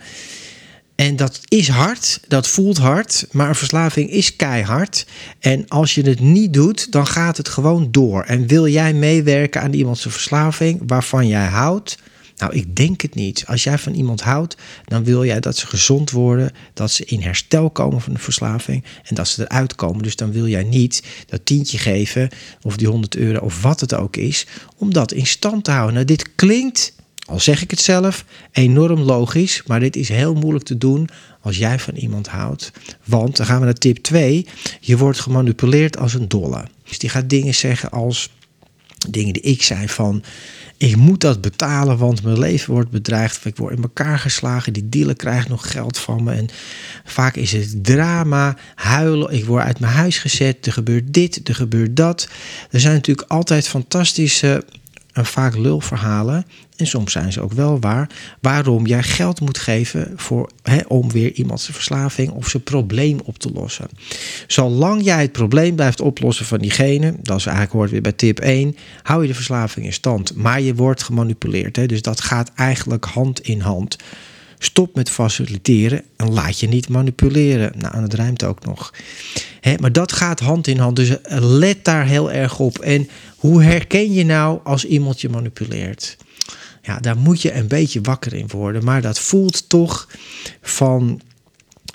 En 0.95 1.15
dat 1.15 1.39
is 1.47 1.67
hard, 1.67 2.19
dat 2.27 2.47
voelt 2.47 2.77
hard, 2.77 3.27
maar 3.31 3.49
een 3.49 3.55
verslaving 3.55 4.09
is 4.09 4.35
keihard. 4.35 5.05
En 5.39 5.67
als 5.67 5.95
je 5.95 6.01
het 6.01 6.19
niet 6.19 6.53
doet, 6.53 6.91
dan 6.91 7.07
gaat 7.07 7.37
het 7.37 7.49
gewoon 7.49 7.91
door. 7.91 8.23
En 8.23 8.47
wil 8.47 8.67
jij 8.67 8.93
meewerken 8.93 9.61
aan 9.61 9.73
iemands 9.73 10.01
verslaving 10.01 10.81
waarvan 10.85 11.27
jij 11.27 11.45
houdt, 11.45 11.97
nou, 12.41 12.53
ik 12.53 12.75
denk 12.75 13.01
het 13.01 13.15
niet. 13.15 13.43
Als 13.47 13.63
jij 13.63 13.77
van 13.77 13.93
iemand 13.93 14.21
houdt, 14.21 14.55
dan 14.85 15.03
wil 15.03 15.25
jij 15.25 15.39
dat 15.39 15.57
ze 15.57 15.67
gezond 15.67 16.11
worden, 16.11 16.51
dat 16.73 16.91
ze 16.91 17.05
in 17.05 17.21
herstel 17.21 17.69
komen 17.69 18.01
van 18.01 18.13
de 18.13 18.19
verslaving 18.19 18.83
en 19.03 19.15
dat 19.15 19.27
ze 19.27 19.41
eruit 19.41 19.75
komen. 19.75 20.03
Dus 20.03 20.15
dan 20.15 20.31
wil 20.31 20.47
jij 20.47 20.63
niet 20.63 21.03
dat 21.25 21.45
tientje 21.45 21.77
geven 21.77 22.29
of 22.61 22.77
die 22.77 22.87
100 22.87 23.15
euro 23.15 23.39
of 23.39 23.61
wat 23.61 23.79
het 23.79 23.93
ook 23.93 24.15
is, 24.15 24.47
om 24.77 24.93
dat 24.93 25.11
in 25.11 25.25
stand 25.25 25.63
te 25.63 25.71
houden. 25.71 25.93
Nou, 25.93 26.05
dit 26.05 26.35
klinkt, 26.35 26.93
al 27.25 27.39
zeg 27.39 27.61
ik 27.61 27.71
het 27.71 27.81
zelf, 27.81 28.25
enorm 28.51 28.99
logisch, 28.99 29.63
maar 29.65 29.79
dit 29.79 29.95
is 29.95 30.09
heel 30.09 30.33
moeilijk 30.33 30.65
te 30.65 30.77
doen 30.77 31.09
als 31.41 31.57
jij 31.57 31.79
van 31.79 31.95
iemand 31.95 32.27
houdt. 32.27 32.71
Want 33.05 33.37
dan 33.37 33.45
gaan 33.45 33.59
we 33.59 33.65
naar 33.65 33.73
tip 33.73 33.97
2. 33.97 34.47
Je 34.79 34.97
wordt 34.97 35.19
gemanipuleerd 35.19 35.97
als 35.97 36.13
een 36.13 36.27
dolle. 36.27 36.63
Dus 36.83 36.99
die 36.99 37.09
gaat 37.09 37.29
dingen 37.29 37.55
zeggen 37.55 37.91
als 37.91 38.29
dingen 39.09 39.33
die 39.33 39.41
ik 39.41 39.61
zei 39.61 39.87
van 39.87 40.23
ik 40.81 40.95
moet 40.95 41.21
dat 41.21 41.41
betalen, 41.41 41.97
want 41.97 42.23
mijn 42.23 42.39
leven 42.39 42.73
wordt 42.73 42.89
bedreigd. 42.89 43.37
Of 43.37 43.45
ik 43.45 43.57
word 43.57 43.75
in 43.75 43.81
elkaar 43.81 44.19
geslagen. 44.19 44.73
Die 44.73 44.89
dealer 44.89 45.15
krijgt 45.15 45.49
nog 45.49 45.71
geld 45.71 45.97
van 45.97 46.23
me. 46.23 46.33
En 46.33 46.49
vaak 47.03 47.35
is 47.35 47.51
het 47.51 47.83
drama, 47.83 48.57
huilen. 48.75 49.33
Ik 49.33 49.45
word 49.45 49.63
uit 49.63 49.79
mijn 49.79 49.93
huis 49.93 50.17
gezet. 50.17 50.65
Er 50.65 50.73
gebeurt 50.73 51.13
dit, 51.13 51.47
er 51.47 51.55
gebeurt 51.55 51.95
dat. 51.95 52.29
Er 52.71 52.79
zijn 52.79 52.93
natuurlijk 52.93 53.29
altijd 53.29 53.67
fantastische 53.67 54.63
vaak 55.13 55.57
lulverhalen, 55.57 56.45
en 56.75 56.87
soms 56.87 57.11
zijn 57.11 57.31
ze 57.31 57.41
ook 57.41 57.53
wel 57.53 57.79
waar, 57.79 58.09
waarom 58.41 58.85
jij 58.85 59.03
geld 59.03 59.41
moet 59.41 59.57
geven 59.57 60.13
voor, 60.15 60.49
om 60.87 61.11
weer 61.11 61.33
iemands 61.33 61.69
verslaving 61.71 62.29
of 62.29 62.47
zijn 62.47 62.63
probleem 62.63 63.19
op 63.23 63.39
te 63.39 63.51
lossen. 63.53 63.89
Zolang 64.47 65.03
jij 65.03 65.21
het 65.21 65.31
probleem 65.31 65.75
blijft 65.75 66.01
oplossen 66.01 66.45
van 66.45 66.59
diegene, 66.59 67.15
dat 67.21 67.37
is 67.37 67.45
eigenlijk 67.45 67.75
hoort 67.75 67.91
weer 67.91 68.01
bij 68.01 68.11
tip 68.11 68.39
1, 68.39 68.75
hou 69.03 69.21
je 69.21 69.27
de 69.27 69.33
verslaving 69.33 69.85
in 69.85 69.93
stand. 69.93 70.35
Maar 70.35 70.61
je 70.61 70.75
wordt 70.75 71.03
gemanipuleerd, 71.03 71.89
dus 71.89 72.01
dat 72.01 72.21
gaat 72.21 72.51
eigenlijk 72.55 73.05
hand 73.05 73.39
in 73.39 73.59
hand. 73.59 73.97
Stop 74.63 74.95
met 74.95 75.09
faciliteren 75.09 76.03
en 76.15 76.31
laat 76.31 76.59
je 76.59 76.67
niet 76.67 76.89
manipuleren. 76.89 77.71
Nou, 77.77 77.93
en 77.93 78.01
het 78.01 78.13
ruimt 78.13 78.43
ook 78.43 78.65
nog. 78.65 78.93
maar 79.79 79.91
dat 79.91 80.11
gaat 80.11 80.39
hand 80.39 80.67
in 80.67 80.77
hand. 80.77 80.95
Dus 80.95 81.15
let 81.39 81.85
daar 81.85 82.05
heel 82.05 82.31
erg 82.31 82.59
op. 82.59 82.79
En 82.79 83.09
hoe 83.37 83.63
herken 83.63 84.13
je 84.13 84.25
nou 84.25 84.59
als 84.63 84.85
iemand 84.85 85.21
je 85.21 85.29
manipuleert? 85.29 86.17
Ja, 86.81 86.99
daar 86.99 87.17
moet 87.17 87.41
je 87.41 87.53
een 87.53 87.67
beetje 87.67 88.01
wakker 88.01 88.33
in 88.33 88.47
worden. 88.47 88.83
Maar 88.83 89.01
dat 89.01 89.19
voelt 89.19 89.69
toch 89.69 90.09
van 90.61 91.21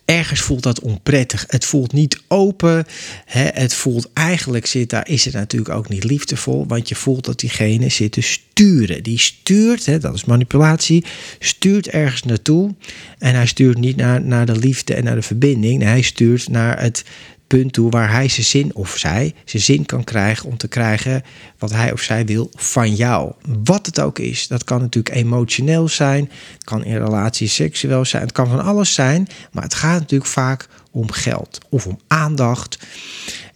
ergens 0.06 0.40
voelt 0.40 0.62
dat 0.62 0.80
onprettig. 0.80 1.44
Het 1.48 1.64
voelt 1.64 1.92
niet 1.92 2.20
open. 2.28 2.84
Hè? 3.24 3.48
Het 3.52 3.74
voelt 3.74 4.10
eigenlijk 4.12 4.66
zit 4.66 4.90
daar, 4.90 5.08
is 5.08 5.24
het 5.24 5.34
natuurlijk 5.34 5.74
ook 5.74 5.88
niet 5.88 6.04
liefdevol. 6.04 6.66
Want 6.66 6.88
je 6.88 6.94
voelt 6.94 7.24
dat 7.24 7.40
diegene 7.40 7.88
zit 7.88 8.12
te 8.12 8.20
sturen. 8.20 9.02
Die 9.02 9.18
stuurt, 9.18 9.86
hè, 9.86 9.98
dat 9.98 10.14
is 10.14 10.24
manipulatie, 10.24 11.04
stuurt 11.38 11.88
ergens 11.88 12.22
naartoe. 12.22 12.74
En 13.18 13.34
hij 13.34 13.46
stuurt 13.46 13.78
niet 13.78 13.96
naar, 13.96 14.22
naar 14.22 14.46
de 14.46 14.58
liefde 14.58 14.94
en 14.94 15.04
naar 15.04 15.14
de 15.14 15.22
verbinding. 15.22 15.82
Hij 15.82 16.02
stuurt 16.02 16.48
naar 16.48 16.80
het 16.80 17.04
punt 17.46 17.72
toe 17.72 17.90
waar 17.90 18.10
hij 18.10 18.28
zijn 18.28 18.46
zin 18.46 18.74
of 18.74 18.96
zij 18.96 19.34
zijn 19.44 19.62
zin 19.62 19.86
kan 19.86 20.04
krijgen 20.04 20.48
om 20.48 20.56
te 20.56 20.68
krijgen 20.68 21.22
wat 21.58 21.72
hij 21.72 21.92
of 21.92 22.00
zij 22.00 22.24
wil 22.24 22.50
van 22.54 22.94
jou. 22.94 23.32
Wat 23.64 23.86
het 23.86 24.00
ook 24.00 24.18
is. 24.18 24.48
Dat 24.48 24.64
kan 24.64 24.80
natuurlijk 24.80 25.16
emotioneel 25.16 25.88
zijn, 25.88 26.30
het 26.52 26.64
kan 26.64 26.84
in 26.84 26.96
relatie 26.96 27.48
seksueel 27.48 28.04
zijn, 28.04 28.22
het 28.22 28.32
kan 28.32 28.48
van 28.48 28.64
alles 28.64 28.94
zijn, 28.94 29.28
maar 29.52 29.62
het 29.62 29.74
gaat 29.74 30.00
natuurlijk 30.00 30.30
vaak 30.30 30.68
om 30.90 31.10
geld 31.10 31.58
of 31.68 31.86
om 31.86 32.00
aandacht. 32.06 32.78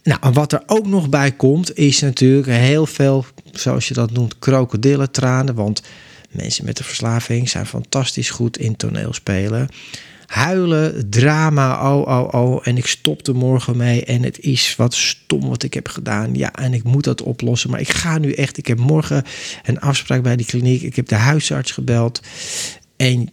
Nou, 0.03 0.19
wat 0.33 0.53
er 0.53 0.63
ook 0.65 0.87
nog 0.87 1.09
bij 1.09 1.31
komt, 1.31 1.77
is 1.77 1.99
natuurlijk 1.99 2.47
heel 2.47 2.85
veel, 2.85 3.25
zoals 3.51 3.87
je 3.87 3.93
dat 3.93 4.11
noemt, 4.11 4.39
krokodillentranen. 4.39 5.55
Want 5.55 5.81
mensen 6.31 6.65
met 6.65 6.77
de 6.77 6.83
verslaving 6.83 7.49
zijn 7.49 7.65
fantastisch 7.65 8.29
goed 8.29 8.57
in 8.57 8.75
toneelspelen 8.75 9.69
huilen, 10.31 11.09
drama, 11.09 11.93
oh, 11.93 12.07
oh, 12.07 12.33
oh. 12.41 12.67
En 12.67 12.77
ik 12.77 12.85
stop 12.85 13.27
er 13.27 13.35
morgen 13.35 13.77
mee 13.77 14.05
en 14.05 14.23
het 14.23 14.39
is 14.39 14.75
wat 14.75 14.93
stom 14.93 15.49
wat 15.49 15.63
ik 15.63 15.73
heb 15.73 15.87
gedaan. 15.87 16.33
Ja, 16.33 16.53
en 16.53 16.73
ik 16.73 16.83
moet 16.83 17.03
dat 17.03 17.21
oplossen. 17.21 17.69
Maar 17.69 17.79
ik 17.79 17.89
ga 17.89 18.17
nu 18.17 18.31
echt, 18.31 18.57
ik 18.57 18.67
heb 18.67 18.79
morgen 18.79 19.23
een 19.63 19.79
afspraak 19.79 20.23
bij 20.23 20.35
die 20.35 20.45
kliniek. 20.45 20.81
Ik 20.81 20.95
heb 20.95 21.07
de 21.07 21.15
huisarts 21.15 21.71
gebeld. 21.71 22.21
En 22.97 23.29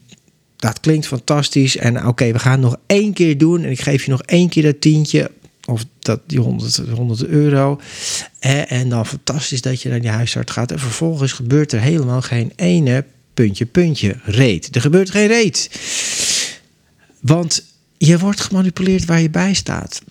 dat 0.57 0.81
klinkt 0.81 1.07
fantastisch. 1.07 1.77
En 1.77 2.07
oké, 2.07 2.33
we 2.33 2.39
gaan 2.39 2.61
nog 2.61 2.77
één 2.87 3.13
keer 3.13 3.39
doen. 3.39 3.65
En 3.65 3.71
ik 3.71 3.81
geef 3.81 4.05
je 4.05 4.11
nog 4.11 4.23
één 4.23 4.49
keer 4.49 4.63
dat 4.63 4.81
tientje. 4.81 5.31
Of 5.65 5.85
dat, 5.99 6.21
die 6.27 6.41
100, 6.41 6.77
100 6.95 7.27
euro. 7.27 7.81
En 8.69 8.89
dan 8.89 9.07
fantastisch 9.07 9.63
dat 9.63 9.83
je 9.83 9.89
naar 9.89 10.01
die 10.01 10.11
huisarts 10.11 10.53
gaat. 10.53 10.73
En 10.73 10.79
vervolgens 10.79 11.33
gebeurt 11.33 11.73
er 11.73 11.81
helemaal 11.81 12.23
geen 12.23 12.53
ene 12.57 13.05
puntje, 13.35 13.67
puntje, 13.67 14.17
reet. 14.25 14.75
Er 14.75 14.81
gebeurt 14.81 15.11
geen 15.11 15.27
reet. 15.27 15.69
Want 17.21 17.65
je 17.99 18.19
wordt 18.19 18.41
gemanipuleerd 18.41 19.05
waar 19.05 19.21
je 19.21 19.31
bij 19.31 19.55
staat. 19.55 20.03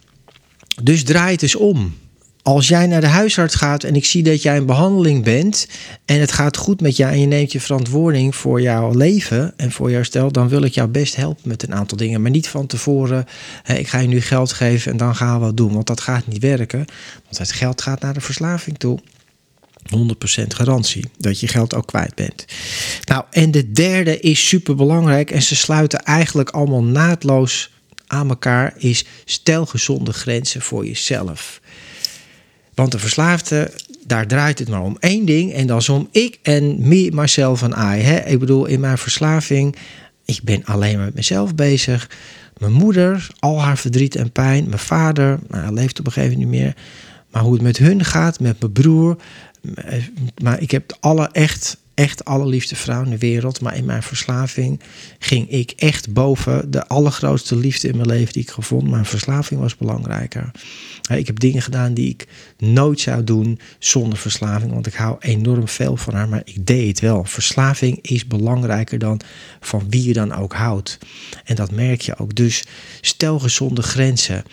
Dus 0.84 1.04
draai 1.04 1.32
het 1.32 1.42
eens 1.42 1.56
om. 1.56 1.96
Als 2.42 2.68
jij 2.68 2.88
naar 2.88 3.02
de 3.02 3.08
huisarts 3.08 3.56
gaat 3.56 3.84
en 3.84 3.96
ik 3.96 4.06
zie 4.06 4.24
dat 4.24 4.42
jij 4.42 4.56
in 4.56 4.66
behandeling 4.66 5.24
bent 5.24 5.68
en 6.06 6.20
het 6.20 6.32
gaat 6.32 6.58
goed 6.58 6.82
met 6.82 6.98
jou 6.98 7.12
en 7.12 7.20
je 7.20 7.26
neemt 7.26 7.52
je 7.52 7.60
verantwoording 7.60 8.36
voor 8.36 8.62
jouw 8.62 8.92
leven 8.92 9.54
en 9.58 9.72
voor 9.72 9.92
jouw 9.92 10.04
stel, 10.04 10.32
dan 10.32 10.50
wil 10.50 10.62
ik 10.62 10.74
jou 10.74 10.88
best 10.90 11.16
helpen 11.16 11.50
met 11.50 11.64
een 11.64 11.74
aantal 11.74 11.98
dingen. 11.98 12.22
Maar 12.22 12.32
niet 12.32 12.48
van 12.48 12.68
tevoren, 12.68 13.26
ik 13.66 13.88
ga 13.88 14.00
je 14.00 14.08
nu 14.08 14.22
geld 14.22 14.54
geven 14.54 14.92
en 14.92 14.98
dan 14.98 15.16
gaan 15.16 15.40
we 15.40 15.46
wat 15.46 15.58
doen, 15.58 15.74
want 15.74 15.88
dat 15.88 16.02
gaat 16.02 16.28
niet 16.28 16.42
werken. 16.42 16.86
Want 17.24 17.38
het 17.38 17.52
geld 17.52 17.82
gaat 17.82 18.02
naar 18.02 18.14
de 18.14 18.22
verslaving 18.22 18.78
toe. 18.78 19.00
100% 19.96 20.48
garantie 20.48 21.06
dat 21.17 21.39
je 21.39 21.48
geld 21.48 21.75
ook 21.75 21.88
kwijt 21.88 22.15
bent. 22.15 22.46
Nou, 23.06 23.24
en 23.32 23.51
de 23.51 23.72
derde 23.72 24.20
is 24.20 24.48
super 24.48 24.75
belangrijk 24.75 25.32
en 25.32 25.41
ze 25.41 25.56
sluiten 25.56 26.03
eigenlijk 26.03 26.50
allemaal 26.50 26.84
naadloos 26.84 27.72
aan 28.08 28.29
elkaar 28.29 28.74
is 28.77 29.06
stel 29.25 29.65
gezonde 29.65 30.13
grenzen 30.13 30.62
voor 30.62 30.86
jezelf. 30.86 31.62
Want 32.74 32.91
de 32.91 33.00
verslaafde, 33.00 33.72
daar 34.06 34.27
draait 34.27 34.60
het 34.60 34.70
maar 34.70 34.82
om 34.82 34.98
één 35.00 35.25
ding 35.25 35.53
en 35.53 35.67
dat 35.67 35.82
is 35.82 35.89
om 35.89 36.08
ik 36.12 36.39
en 36.41 36.88
me, 36.88 37.12
myself 37.13 37.62
en 37.62 37.72
I. 37.72 38.01
Hè? 38.01 38.20
Ik 38.20 38.39
bedoel, 38.39 38.65
in 38.65 38.79
mijn 38.79 38.98
verslaving, 38.98 39.75
ik 40.25 40.39
ben 40.44 40.65
alleen 40.65 41.00
met 41.00 41.13
mezelf 41.13 41.56
bezig. 41.56 42.10
Mijn 42.58 42.74
moeder, 42.74 43.27
al 43.39 43.62
haar 43.62 43.77
verdriet 43.77 44.15
en 44.15 44.32
pijn. 44.32 44.67
Mijn 44.67 44.79
vader, 44.79 45.39
nou, 45.48 45.74
leeft 45.74 46.00
op 46.00 46.06
een 46.06 46.12
gegeven 46.12 46.38
moment 46.38 46.51
niet 46.51 46.62
meer. 46.62 46.75
Maar 47.29 47.41
hoe 47.41 47.53
het 47.53 47.62
met 47.62 47.77
hun 47.77 48.06
gaat, 48.06 48.39
met 48.39 48.60
mijn 48.60 48.72
broer, 48.72 49.17
maar 50.42 50.62
ik 50.62 50.72
heb 50.72 50.98
alle 51.00 51.30
echt, 51.32 51.78
echt 51.94 52.26
allerliefste 52.26 52.76
vrouw 52.76 53.04
in 53.04 53.10
de 53.10 53.18
wereld. 53.18 53.62
Maar 53.62 53.76
in 53.76 53.86
mijn 53.86 54.04
verslaving 54.04 54.80
ging 55.20 55.50
ik 55.50 55.72
echt 55.72 56.14
boven 56.14 56.72
de 56.72 56.88
allergrootste 56.88 57.56
liefde 57.56 57.88
in 57.88 57.96
mijn 57.96 58.08
leven 58.08 58.34
die 58.34 58.42
ik 58.42 58.50
gevonden. 58.50 58.90
Mijn 58.90 59.06
verslaving 59.06 59.60
was 59.60 59.78
belangrijker. 59.78 60.52
Ik 61.16 61.28
heb 61.28 61.40
dingen 61.40 61.62
gedaan 61.62 61.94
die 61.94 62.10
ik 62.10 62.28
nooit 62.58 63.00
zou 63.00 63.24
doen 63.24 63.60
zonder 63.80 64.18
verslaving. 64.18 64.72
Want 64.72 64.88
ik 64.88 64.94
hou 64.94 65.16
enorm 65.20 65.68
veel 65.68 65.98
van 65.98 66.14
haar, 66.14 66.30
maar 66.30 66.42
ik 66.46 66.66
deed 66.66 66.88
het 66.88 67.00
wel. 67.00 67.24
Verslaving 67.24 68.00
is 68.02 68.28
belangrijker 68.28 69.00
dan 69.00 69.22
van 69.60 69.86
wie 69.90 70.04
je 70.04 70.14
dan 70.14 70.34
ook 70.34 70.54
houdt. 70.54 70.98
En 71.44 71.56
dat 71.56 71.72
merk 71.72 72.02
je 72.02 72.18
ook. 72.18 72.36
Dus 72.36 72.64
stel 73.02 73.40
gezonde 73.40 73.82
grenzen. 73.82 74.44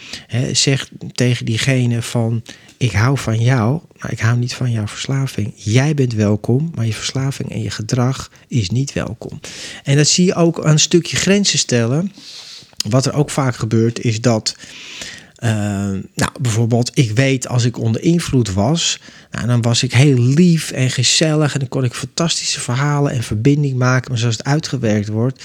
Zeg 0.53 0.89
tegen 1.13 1.45
diegene 1.47 2.03
van 2.03 2.43
ik 2.85 2.93
hou 2.93 3.19
van 3.19 3.41
jou, 3.41 3.81
maar 3.99 4.13
ik 4.13 4.21
hou 4.21 4.37
niet 4.39 4.55
van 4.55 4.71
jouw 4.71 4.87
verslaving. 4.87 5.53
Jij 5.57 5.95
bent 5.95 6.13
welkom, 6.13 6.71
maar 6.75 6.87
je 6.87 6.93
verslaving 6.93 7.51
en 7.51 7.63
je 7.63 7.71
gedrag 7.71 8.31
is 8.49 8.71
niet 8.71 8.93
welkom. 8.93 9.41
En 9.85 9.97
dat 9.97 10.09
zie 10.09 10.25
je 10.25 10.35
ook 10.35 10.65
een 10.65 10.79
stukje 10.79 11.17
grenzen 11.17 11.59
stellen. 11.59 12.13
Wat 12.89 13.07
er 13.07 13.15
ook 13.15 13.31
vaak 13.31 13.57
gebeurt, 13.57 14.01
is 14.01 14.21
dat 14.21 14.57
uh, 15.45 15.51
nou, 16.15 16.31
bijvoorbeeld, 16.41 16.91
ik 16.95 17.11
weet 17.11 17.49
als 17.49 17.65
ik 17.65 17.79
onder 17.79 18.03
invloed 18.03 18.53
was, 18.53 19.01
nou, 19.31 19.47
dan 19.47 19.63
was 19.63 19.83
ik 19.83 19.93
heel 19.93 20.19
lief 20.19 20.71
en 20.71 20.91
gezellig 20.91 21.53
en 21.53 21.59
dan 21.59 21.69
kon 21.69 21.85
ik 21.85 21.95
fantastische 21.95 22.61
verhalen 22.61 23.13
en 23.13 23.23
verbinding 23.23 23.77
maken. 23.77 24.11
Maar 24.11 24.21
zoals 24.21 24.37
het 24.37 24.47
uitgewerkt 24.47 25.09
wordt, 25.09 25.45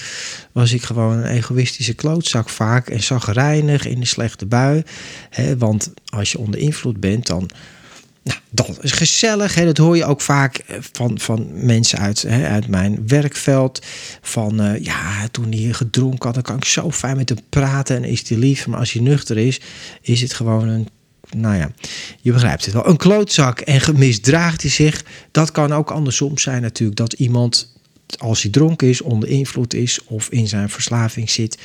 was 0.52 0.72
ik 0.72 0.82
gewoon 0.82 1.16
een 1.16 1.24
egoïstische 1.24 1.94
klootzak 1.94 2.48
vaak 2.48 2.88
en 2.88 3.02
zagrijnig 3.02 3.86
in 3.86 4.00
de 4.00 4.06
slechte 4.06 4.46
bui. 4.46 4.82
Hè, 5.30 5.56
want 5.56 5.92
als 6.06 6.32
je 6.32 6.38
onder 6.38 6.60
invloed 6.60 7.00
bent, 7.00 7.26
dan 7.26 7.50
nou, 8.22 8.38
dat 8.50 8.78
is 8.80 8.92
gezellig. 8.92 9.54
Hè? 9.54 9.64
Dat 9.64 9.76
hoor 9.76 9.96
je 9.96 10.04
ook 10.04 10.20
vaak 10.20 10.56
eh, 10.56 10.76
van, 10.92 11.18
van 11.18 11.48
mensen 11.52 11.98
uit, 11.98 12.22
hè, 12.22 12.48
uit 12.48 12.68
mijn 12.68 13.08
werkveld. 13.08 13.86
Van 14.20 14.62
uh, 14.62 14.84
ja, 14.84 15.28
toen 15.30 15.52
hij 15.52 15.72
gedronken 15.72 16.24
had, 16.24 16.34
dan 16.34 16.42
kan 16.42 16.56
ik 16.56 16.64
zo 16.64 16.90
fijn 16.90 17.16
met 17.16 17.28
hem 17.28 17.38
praten 17.48 17.96
en 17.96 18.04
is 18.04 18.28
hij 18.28 18.38
lief. 18.38 18.66
Maar 18.66 18.78
als 18.78 18.92
hij 18.92 19.02
nuchter 19.02 19.38
is, 19.38 19.60
is 20.00 20.20
het 20.20 20.34
gewoon 20.34 20.68
een. 20.68 20.88
Nou 21.36 21.56
ja, 21.56 21.70
je 22.20 22.32
begrijpt 22.32 22.64
het 22.64 22.74
wel. 22.74 22.86
Een 22.86 22.96
klootzak 22.96 23.60
en 23.60 23.80
gemisdraagt 23.80 24.62
hij 24.62 24.70
zich. 24.70 25.04
Dat 25.30 25.50
kan 25.50 25.72
ook 25.72 25.90
andersom 25.90 26.38
zijn 26.38 26.62
natuurlijk. 26.62 26.98
Dat 26.98 27.12
iemand, 27.12 27.74
als 28.18 28.42
hij 28.42 28.50
dronken 28.50 28.88
is, 28.88 29.00
onder 29.00 29.28
invloed 29.28 29.74
is 29.74 30.04
of 30.04 30.28
in 30.28 30.48
zijn 30.48 30.70
verslaving 30.70 31.30
zit, 31.30 31.58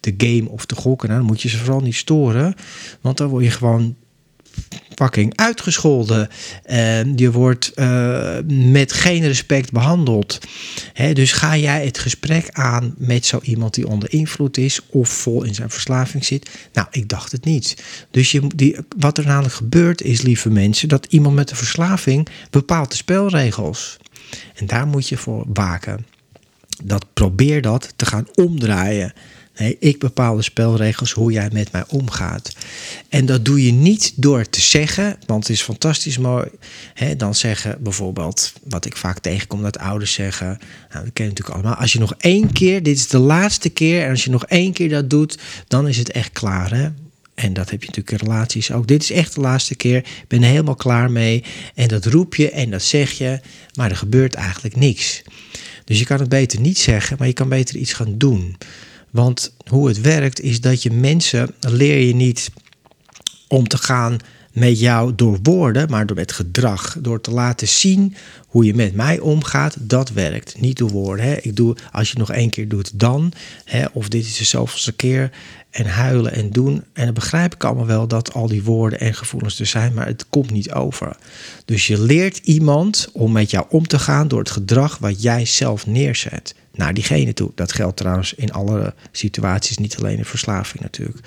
de 0.00 0.14
game 0.16 0.48
of 0.48 0.66
te 0.66 0.74
gokken. 0.74 1.08
Dan 1.08 1.22
moet 1.22 1.42
je 1.42 1.48
ze 1.48 1.58
vooral 1.58 1.80
niet 1.80 1.94
storen. 1.94 2.54
Want 3.00 3.16
dan 3.16 3.28
word 3.28 3.44
je 3.44 3.50
gewoon 3.50 3.96
fucking 4.94 5.36
uitgescholden. 5.36 6.28
Uh, 6.70 7.16
je 7.16 7.30
wordt 7.30 7.72
uh, 7.74 8.36
met 8.46 8.92
geen 8.92 9.26
respect 9.26 9.72
behandeld. 9.72 10.38
dus 11.12 11.32
ga 11.32 11.56
jij 11.56 11.84
het 11.84 11.98
gesprek 11.98 12.48
aan 12.50 12.94
met 12.96 13.26
zo 13.26 13.40
iemand 13.42 13.74
die 13.74 13.86
onder 13.86 14.12
invloed 14.12 14.56
is 14.56 14.80
of 14.90 15.08
vol 15.08 15.42
in 15.42 15.54
zijn 15.54 15.70
verslaving 15.70 16.24
zit? 16.24 16.50
Nou, 16.72 16.86
ik 16.90 17.08
dacht 17.08 17.32
het 17.32 17.44
niet. 17.44 17.82
Dus 18.10 18.32
je, 18.32 18.46
die, 18.54 18.76
wat 18.98 19.18
er 19.18 19.26
namelijk 19.26 19.54
gebeurt 19.54 20.02
is, 20.02 20.22
lieve 20.22 20.50
mensen, 20.50 20.88
dat 20.88 21.06
iemand 21.08 21.34
met 21.34 21.50
een 21.50 21.56
verslaving 21.56 22.28
bepaalt 22.50 22.90
de 22.90 22.96
spelregels. 22.96 23.98
En 24.54 24.66
daar 24.66 24.86
moet 24.86 25.08
je 25.08 25.16
voor 25.16 25.44
waken. 25.52 26.06
Dat 26.84 27.06
probeer 27.12 27.62
dat 27.62 27.92
te 27.96 28.06
gaan 28.06 28.26
omdraaien. 28.34 29.12
Ik 29.78 29.98
bepaal 29.98 30.36
de 30.36 30.42
spelregels 30.42 31.12
hoe 31.12 31.32
jij 31.32 31.48
met 31.52 31.72
mij 31.72 31.84
omgaat. 31.88 32.52
En 33.08 33.26
dat 33.26 33.44
doe 33.44 33.64
je 33.64 33.72
niet 33.72 34.12
door 34.16 34.48
te 34.48 34.60
zeggen, 34.60 35.16
want 35.26 35.46
het 35.46 35.56
is 35.56 35.62
fantastisch 35.62 36.18
mooi. 36.18 36.46
Hè, 36.94 37.16
dan 37.16 37.34
zeggen 37.34 37.82
bijvoorbeeld, 37.82 38.52
wat 38.68 38.84
ik 38.84 38.96
vaak 38.96 39.18
tegenkom, 39.18 39.62
dat 39.62 39.78
ouders 39.78 40.12
zeggen. 40.12 40.46
Nou, 40.90 41.04
dat 41.04 41.12
ken 41.12 41.24
je 41.24 41.30
natuurlijk 41.30 41.58
allemaal. 41.58 41.74
Als 41.74 41.92
je 41.92 41.98
nog 41.98 42.14
één 42.18 42.52
keer, 42.52 42.82
dit 42.82 42.96
is 42.96 43.08
de 43.08 43.18
laatste 43.18 43.68
keer, 43.68 44.04
en 44.04 44.10
als 44.10 44.24
je 44.24 44.30
nog 44.30 44.46
één 44.46 44.72
keer 44.72 44.88
dat 44.88 45.10
doet, 45.10 45.38
dan 45.68 45.88
is 45.88 45.98
het 45.98 46.10
echt 46.10 46.32
klaar. 46.32 46.74
Hè? 46.74 46.88
En 47.34 47.52
dat 47.52 47.70
heb 47.70 47.80
je 47.80 47.86
natuurlijk 47.86 48.22
in 48.22 48.28
relaties 48.28 48.72
ook. 48.72 48.86
Dit 48.86 49.02
is 49.02 49.10
echt 49.10 49.34
de 49.34 49.40
laatste 49.40 49.74
keer. 49.74 49.96
Ik 49.96 50.24
ben 50.28 50.42
er 50.42 50.48
helemaal 50.48 50.74
klaar 50.74 51.10
mee. 51.10 51.44
En 51.74 51.88
dat 51.88 52.06
roep 52.06 52.34
je 52.34 52.50
en 52.50 52.70
dat 52.70 52.82
zeg 52.82 53.10
je. 53.10 53.40
Maar 53.74 53.90
er 53.90 53.96
gebeurt 53.96 54.34
eigenlijk 54.34 54.76
niks. 54.76 55.22
Dus 55.84 55.98
je 55.98 56.04
kan 56.04 56.20
het 56.20 56.28
beter 56.28 56.60
niet 56.60 56.78
zeggen, 56.78 57.16
maar 57.18 57.26
je 57.26 57.32
kan 57.32 57.48
beter 57.48 57.76
iets 57.76 57.92
gaan 57.92 58.18
doen. 58.18 58.56
Want 59.12 59.54
hoe 59.68 59.88
het 59.88 60.00
werkt 60.00 60.40
is 60.40 60.60
dat 60.60 60.82
je 60.82 60.90
mensen 60.90 61.54
leer 61.60 62.06
je 62.06 62.14
niet 62.14 62.50
om 63.48 63.68
te 63.68 63.78
gaan 63.78 64.18
met 64.52 64.80
jou 64.80 65.14
door 65.14 65.38
woorden, 65.42 65.90
maar 65.90 66.06
door 66.06 66.16
met 66.16 66.32
gedrag. 66.32 66.96
Door 67.00 67.20
te 67.20 67.30
laten 67.30 67.68
zien 67.68 68.14
hoe 68.46 68.64
je 68.64 68.74
met 68.74 68.94
mij 68.94 69.18
omgaat, 69.18 69.76
dat 69.80 70.10
werkt. 70.10 70.60
Niet 70.60 70.78
door 70.78 70.90
woorden. 70.90 71.24
Hè. 71.24 71.34
Ik 71.34 71.56
doe, 71.56 71.76
als 71.92 72.10
je 72.10 72.18
nog 72.18 72.30
één 72.30 72.50
keer 72.50 72.68
doet, 72.68 72.98
dan. 72.98 73.32
Hè, 73.64 73.84
of 73.92 74.08
dit 74.08 74.24
is 74.24 74.36
de 74.36 74.44
zoveelste 74.44 74.92
keer. 74.92 75.30
En 75.70 75.86
huilen 75.86 76.32
en 76.32 76.50
doen. 76.50 76.84
En 76.92 77.04
dan 77.04 77.14
begrijp 77.14 77.54
ik 77.54 77.64
allemaal 77.64 77.86
wel 77.86 78.06
dat 78.06 78.32
al 78.32 78.46
die 78.46 78.62
woorden 78.62 79.00
en 79.00 79.14
gevoelens 79.14 79.60
er 79.60 79.66
zijn, 79.66 79.94
maar 79.94 80.06
het 80.06 80.26
komt 80.28 80.50
niet 80.50 80.72
over. 80.72 81.16
Dus 81.64 81.86
je 81.86 82.00
leert 82.00 82.36
iemand 82.36 83.08
om 83.12 83.32
met 83.32 83.50
jou 83.50 83.66
om 83.68 83.86
te 83.86 83.98
gaan 83.98 84.28
door 84.28 84.38
het 84.38 84.50
gedrag 84.50 84.98
wat 84.98 85.22
jij 85.22 85.44
zelf 85.44 85.86
neerzet 85.86 86.54
naar 86.74 86.94
diegene 86.94 87.32
toe. 87.32 87.50
Dat 87.54 87.72
geldt 87.72 87.96
trouwens 87.96 88.34
in 88.34 88.52
alle 88.52 88.94
situaties, 89.12 89.78
niet 89.78 89.96
alleen 89.96 90.18
in 90.18 90.24
verslaving 90.24 90.82
natuurlijk. 90.82 91.26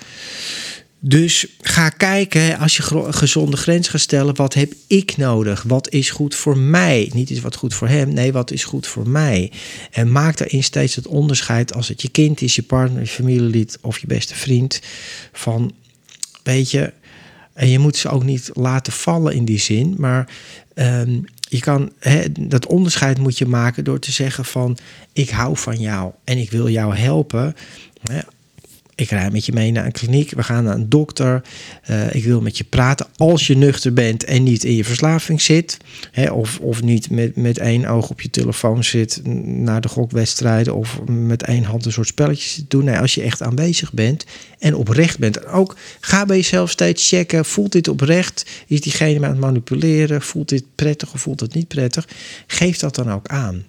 Dus 0.98 1.46
ga 1.60 1.88
kijken, 1.88 2.58
als 2.58 2.76
je 2.76 3.12
gezonde 3.12 3.56
grens 3.56 3.88
gaat 3.88 4.00
stellen, 4.00 4.36
wat 4.36 4.54
heb 4.54 4.72
ik 4.86 5.16
nodig? 5.16 5.62
Wat 5.62 5.90
is 5.90 6.10
goed 6.10 6.34
voor 6.34 6.58
mij? 6.58 7.10
Niet 7.14 7.30
iets 7.30 7.40
wat 7.40 7.56
goed 7.56 7.74
voor 7.74 7.88
hem, 7.88 8.12
nee, 8.12 8.32
wat 8.32 8.50
is 8.50 8.64
goed 8.64 8.86
voor 8.86 9.08
mij? 9.08 9.52
En 9.90 10.12
maak 10.12 10.36
daarin 10.36 10.62
steeds 10.62 10.94
het 10.94 11.06
onderscheid 11.06 11.74
als 11.74 11.88
het 11.88 12.02
je 12.02 12.08
kind 12.08 12.40
is, 12.40 12.54
je 12.54 12.62
partner, 12.62 13.00
je 13.00 13.06
familielid 13.06 13.78
of 13.80 13.98
je 13.98 14.06
beste 14.06 14.34
vriend. 14.34 14.80
Van, 15.32 15.74
weet 16.42 16.70
je, 16.70 16.92
en 17.52 17.68
je 17.68 17.78
moet 17.78 17.96
ze 17.96 18.08
ook 18.08 18.24
niet 18.24 18.50
laten 18.52 18.92
vallen 18.92 19.34
in 19.34 19.44
die 19.44 19.60
zin, 19.60 19.94
maar 19.98 20.28
um, 20.74 21.24
je 21.48 21.60
kan 21.60 21.92
dat 22.40 22.66
onderscheid 22.66 23.18
moet 23.18 23.38
je 23.38 23.46
maken 23.46 23.84
door 23.84 23.98
te 23.98 24.12
zeggen 24.12 24.44
van 24.44 24.78
ik 25.12 25.30
hou 25.30 25.56
van 25.56 25.80
jou 25.80 26.12
en 26.24 26.38
ik 26.38 26.50
wil 26.50 26.68
jou 26.68 26.96
helpen 26.96 27.54
ik 28.96 29.10
rij 29.10 29.30
met 29.30 29.46
je 29.46 29.52
mee 29.52 29.70
naar 29.70 29.84
een 29.84 29.92
kliniek, 29.92 30.30
we 30.30 30.42
gaan 30.42 30.64
naar 30.64 30.74
een 30.74 30.88
dokter. 30.88 31.42
Uh, 31.90 32.14
ik 32.14 32.24
wil 32.24 32.40
met 32.40 32.58
je 32.58 32.64
praten 32.64 33.06
als 33.16 33.46
je 33.46 33.56
nuchter 33.56 33.92
bent 33.92 34.24
en 34.24 34.42
niet 34.42 34.64
in 34.64 34.74
je 34.74 34.84
verslaving 34.84 35.40
zit. 35.40 35.76
Hè, 36.12 36.30
of, 36.30 36.58
of 36.60 36.82
niet 36.82 37.10
met, 37.10 37.36
met 37.36 37.58
één 37.58 37.86
oog 37.86 38.10
op 38.10 38.20
je 38.20 38.30
telefoon 38.30 38.84
zit 38.84 39.20
naar 39.44 39.80
de 39.80 39.88
gokwedstrijden. 39.88 40.74
Of 40.74 41.00
met 41.06 41.42
één 41.42 41.64
hand 41.64 41.84
een 41.84 41.92
soort 41.92 42.06
spelletjes 42.06 42.64
doen. 42.68 42.84
Nee, 42.84 42.98
als 42.98 43.14
je 43.14 43.22
echt 43.22 43.42
aanwezig 43.42 43.92
bent 43.92 44.24
en 44.58 44.74
oprecht 44.74 45.18
bent. 45.18 45.46
Ook 45.46 45.76
ga 46.00 46.26
bij 46.26 46.36
jezelf 46.36 46.70
steeds 46.70 47.08
checken. 47.08 47.44
Voelt 47.44 47.72
dit 47.72 47.88
oprecht? 47.88 48.46
Is 48.66 48.80
diegene 48.80 49.24
aan 49.24 49.30
het 49.30 49.40
manipuleren? 49.40 50.22
Voelt 50.22 50.48
dit 50.48 50.64
prettig 50.74 51.12
of 51.12 51.20
voelt 51.20 51.40
het 51.40 51.54
niet 51.54 51.68
prettig? 51.68 52.08
Geef 52.46 52.78
dat 52.78 52.94
dan 52.94 53.12
ook 53.12 53.26
aan. 53.26 53.64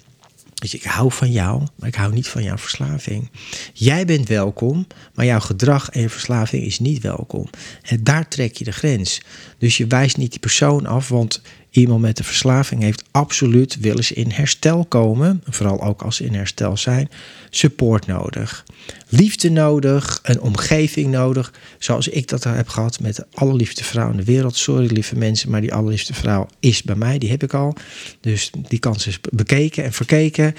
Dus 0.62 0.74
ik 0.74 0.84
hou 0.84 1.12
van 1.12 1.32
jou, 1.32 1.64
maar 1.76 1.90
ik 1.90 1.96
hou 1.96 2.14
niet 2.14 2.28
van 2.28 2.44
jouw 2.44 2.58
verslaving. 2.58 3.30
Jij 3.74 4.06
bent 4.06 4.28
welkom, 4.28 4.88
maar 5.14 5.26
jouw 5.26 5.40
gedrag 5.40 5.90
en 5.90 6.02
je 6.02 6.10
verslaving 6.10 6.64
is 6.64 6.80
niet 6.80 7.02
welkom. 7.02 7.50
En 7.82 8.04
daar 8.04 8.28
trek 8.28 8.56
je 8.56 8.64
de 8.64 8.72
grens. 8.72 9.22
Dus 9.58 9.78
je 9.78 9.88
wijst 9.88 10.18
niet 10.18 10.32
die 10.32 10.40
persoon 10.40 10.86
af, 10.86 11.10
want 11.10 11.42
iemand 11.70 12.02
met 12.02 12.20
een 12.20 12.26
verslaving 12.26 12.82
heeft 12.82 13.04
absoluut, 13.12 13.80
willen 13.80 14.04
ze 14.04 14.14
in 14.14 14.32
herstel 14.32 14.86
komen, 14.86 15.42
vooral 15.50 15.82
ook 15.82 16.02
als 16.02 16.16
ze 16.16 16.26
in 16.26 16.34
herstel 16.34 16.78
zijn, 16.78 17.10
support 17.50 18.06
nodig 18.06 18.66
liefde 19.10 19.50
nodig, 19.50 20.20
een 20.24 20.42
omgeving 20.42 21.12
nodig. 21.12 21.54
Zoals 21.80 22.08
ik 22.08 22.28
dat 22.28 22.44
heb 22.44 22.68
gehad 22.68 23.00
met 23.00 23.16
de 23.16 23.26
allerliefste 23.34 23.84
vrouw 23.84 24.12
in 24.12 24.18
de 24.18 24.24
wereld. 24.24 24.56
Sorry 24.56 24.94
lieve 24.94 25.16
mensen, 25.16 25.50
maar 25.50 25.62
die 25.62 25.74
allerliefste 25.74 26.14
vrouw 26.14 26.48
is 26.60 26.84
bij 26.84 26.96
mij. 26.96 27.18
Die 27.18 27.30
heb 27.30 27.44
ik 27.44 27.54
al. 27.54 27.76
Dus 28.22 28.52
die 28.68 28.80
kans 28.80 29.08
is 29.08 29.20
bekeken 29.32 29.84
en 29.84 29.94
verkeken. 29.94 30.56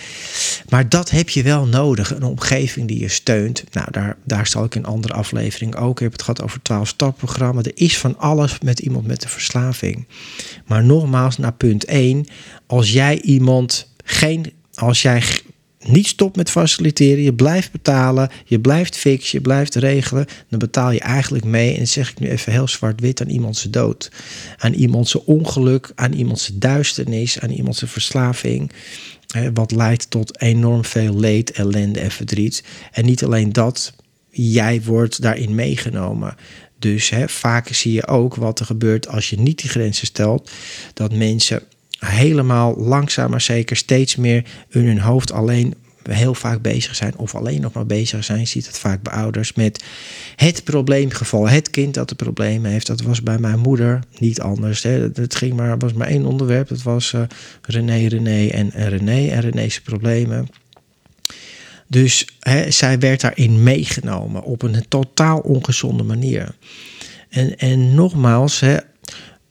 Maar 0.68 0.88
dat 0.88 1.10
heb 1.10 1.28
je 1.28 1.42
wel 1.42 1.66
nodig. 1.66 2.14
Een 2.14 2.22
omgeving 2.22 2.88
die 2.88 3.00
je 3.00 3.08
steunt. 3.08 3.64
Nou, 3.72 3.90
daar, 3.90 4.16
daar 4.24 4.46
zal 4.46 4.64
ik 4.64 4.74
in 4.74 4.80
een 4.80 4.90
andere 4.90 5.14
aflevering 5.14 5.76
ook. 5.76 5.96
Ik 5.96 6.02
heb 6.02 6.12
het 6.12 6.22
gehad 6.22 6.42
over 6.42 6.62
12 6.62 6.88
stapprogramma. 6.88 7.62
Er 7.62 7.72
is 7.74 7.98
van 7.98 8.18
alles 8.18 8.58
met 8.60 8.78
iemand 8.78 9.06
met 9.06 9.24
een 9.24 9.30
verslaving. 9.30 10.06
Maar 10.66 10.84
nogmaals, 11.00 11.36
naar 11.36 11.52
punt 11.52 11.84
1. 11.84 12.26
Als 12.66 12.92
jij 12.92 13.20
iemand 13.20 13.92
geen 14.04 14.52
als 14.78 15.02
jij 15.02 15.22
niet 15.84 16.06
stopt 16.06 16.36
met 16.36 16.50
faciliteren, 16.50 17.22
je 17.22 17.34
blijft 17.34 17.72
betalen, 17.72 18.30
je 18.44 18.60
blijft 18.60 18.96
fixen, 18.96 19.38
je 19.38 19.44
blijft 19.44 19.74
regelen, 19.74 20.26
dan 20.48 20.58
betaal 20.58 20.90
je 20.90 21.00
eigenlijk 21.00 21.44
mee, 21.44 21.76
en 21.76 21.88
zeg 21.88 22.10
ik 22.10 22.20
nu 22.20 22.28
even 22.28 22.52
heel 22.52 22.68
zwart-wit, 22.68 23.20
aan 23.20 23.28
iemands 23.28 23.62
dood. 23.62 24.10
Aan 24.56 24.72
iemands 24.72 25.14
ongeluk, 25.24 25.92
aan 25.94 26.12
iemands 26.12 26.50
duisternis, 26.54 27.40
aan 27.40 27.50
iemands 27.50 27.82
verslaving. 27.86 28.72
Wat 29.54 29.72
leidt 29.72 30.10
tot 30.10 30.40
enorm 30.40 30.84
veel 30.84 31.18
leed, 31.18 31.50
ellende 31.50 32.00
en 32.00 32.10
verdriet. 32.10 32.64
En 32.92 33.04
niet 33.04 33.24
alleen 33.24 33.52
dat, 33.52 33.92
jij 34.30 34.82
wordt 34.82 35.22
daarin 35.22 35.54
meegenomen. 35.54 36.34
Dus 36.78 37.08
hè, 37.08 37.28
vaak 37.28 37.68
zie 37.68 37.92
je 37.92 38.06
ook 38.06 38.34
wat 38.34 38.60
er 38.60 38.66
gebeurt 38.66 39.08
als 39.08 39.30
je 39.30 39.40
niet 39.40 39.60
die 39.60 39.70
grenzen 39.70 40.06
stelt. 40.06 40.50
Dat 40.94 41.14
mensen 41.14 41.62
helemaal 41.98 42.76
langzaam 42.76 43.30
maar 43.30 43.40
zeker 43.40 43.76
steeds 43.76 44.16
meer 44.16 44.44
in 44.68 44.86
hun 44.86 45.00
hoofd 45.00 45.32
alleen 45.32 45.74
heel 46.14 46.34
vaak 46.34 46.62
bezig 46.62 46.94
zijn 46.94 47.16
of 47.16 47.34
alleen 47.34 47.60
nog 47.60 47.72
maar 47.72 47.86
bezig 47.86 48.24
zijn. 48.24 48.46
Ziet 48.46 48.66
het 48.66 48.78
vaak 48.78 49.02
bij 49.02 49.12
ouders 49.12 49.52
met 49.52 49.84
het 50.36 50.64
probleemgeval. 50.64 51.48
Het 51.48 51.70
kind 51.70 51.94
dat 51.94 52.08
de 52.08 52.14
problemen 52.14 52.70
heeft. 52.70 52.86
Dat 52.86 53.02
was 53.02 53.22
bij 53.22 53.38
mijn 53.38 53.58
moeder 53.58 54.00
niet 54.18 54.40
anders. 54.40 54.82
Hè. 54.82 55.10
Het 55.14 55.34
ging 55.34 55.54
maar, 55.54 55.78
was 55.78 55.92
maar 55.92 56.08
één 56.08 56.24
onderwerp. 56.24 56.68
Dat 56.68 56.82
was 56.82 57.12
uh, 57.12 57.22
René, 57.62 58.06
René 58.06 58.46
en, 58.46 58.72
en 58.72 58.88
René 58.88 59.28
en 59.28 59.40
René's 59.40 59.80
problemen. 59.80 60.48
Dus 61.88 62.26
hè, 62.40 62.70
zij 62.70 62.98
werd 62.98 63.20
daarin 63.20 63.62
meegenomen 63.62 64.42
op 64.42 64.62
een 64.62 64.84
totaal 64.88 65.38
ongezonde 65.38 66.02
manier. 66.02 66.54
En, 67.28 67.58
en 67.58 67.94
nogmaals, 67.94 68.60
hè, 68.60 68.76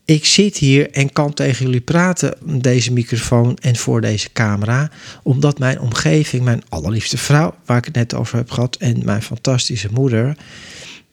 ik 0.04 0.24
zit 0.24 0.56
hier 0.56 0.90
en 0.90 1.12
kan 1.12 1.34
tegen 1.34 1.64
jullie 1.64 1.80
praten, 1.80 2.34
deze 2.44 2.92
microfoon 2.92 3.56
en 3.56 3.76
voor 3.76 4.00
deze 4.00 4.32
camera, 4.32 4.90
omdat 5.22 5.58
mijn 5.58 5.80
omgeving, 5.80 6.44
mijn 6.44 6.62
allerliefste 6.68 7.18
vrouw, 7.18 7.54
waar 7.64 7.78
ik 7.78 7.84
het 7.84 7.94
net 7.94 8.14
over 8.14 8.36
heb 8.36 8.50
gehad, 8.50 8.76
en 8.76 9.04
mijn 9.04 9.22
fantastische 9.22 9.88
moeder, 9.92 10.36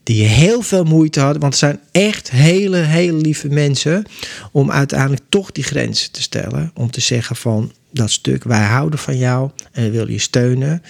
die 0.03 0.23
heel 0.23 0.61
veel 0.61 0.83
moeite 0.83 1.19
hadden, 1.19 1.41
want 1.41 1.53
het 1.53 1.61
zijn 1.61 1.79
echt 1.91 2.31
hele, 2.31 2.77
hele 2.77 3.17
lieve 3.17 3.47
mensen, 3.47 4.05
om 4.51 4.71
uiteindelijk 4.71 5.21
toch 5.29 5.51
die 5.51 5.63
grenzen 5.63 6.11
te 6.11 6.21
stellen. 6.21 6.71
Om 6.73 6.91
te 6.91 7.01
zeggen 7.01 7.35
van 7.35 7.71
dat 7.95 8.11
stuk, 8.11 8.43
wij 8.43 8.63
houden 8.63 8.99
van 8.99 9.17
jou 9.17 9.51
en 9.71 9.83
we 9.83 9.91
willen 9.91 10.11
je 10.11 10.19
steunen. 10.19 10.81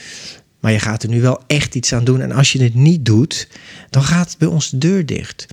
Maar 0.60 0.74
je 0.74 0.80
gaat 0.80 1.04
er 1.04 1.10
nu 1.10 1.22
wel 1.22 1.42
echt 1.48 1.76
iets 1.76 1.94
aan 1.94 2.04
doen. 2.04 2.22
En 2.22 2.32
als 2.32 2.52
je 2.52 2.64
het 2.64 2.76
niet 2.76 3.06
doet, 3.06 3.48
dan 3.90 4.04
gaat 4.04 4.36
bij 4.38 4.48
ons 4.48 4.70
de 4.70 4.78
deur 4.78 5.06
dicht. 5.06 5.48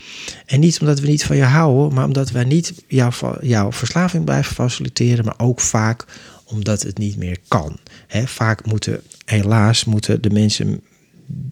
En 0.46 0.60
niet 0.60 0.80
omdat 0.80 1.00
we 1.00 1.06
niet 1.06 1.24
van 1.24 1.36
je 1.36 1.42
houden, 1.42 1.94
maar 1.94 2.04
omdat 2.04 2.30
wij 2.30 2.44
niet 2.44 2.72
jouw, 2.86 3.10
jouw 3.40 3.72
verslaving 3.72 4.24
blijven 4.24 4.54
faciliteren, 4.54 5.24
maar 5.24 5.34
ook 5.38 5.60
vaak 5.60 6.04
omdat 6.44 6.82
het 6.82 6.98
niet 6.98 7.16
meer 7.16 7.38
kan. 7.48 7.78
vaak 8.24 8.66
moeten, 8.66 9.02
helaas, 9.24 9.84
moeten 9.84 10.22
de 10.22 10.30
mensen, 10.30 10.80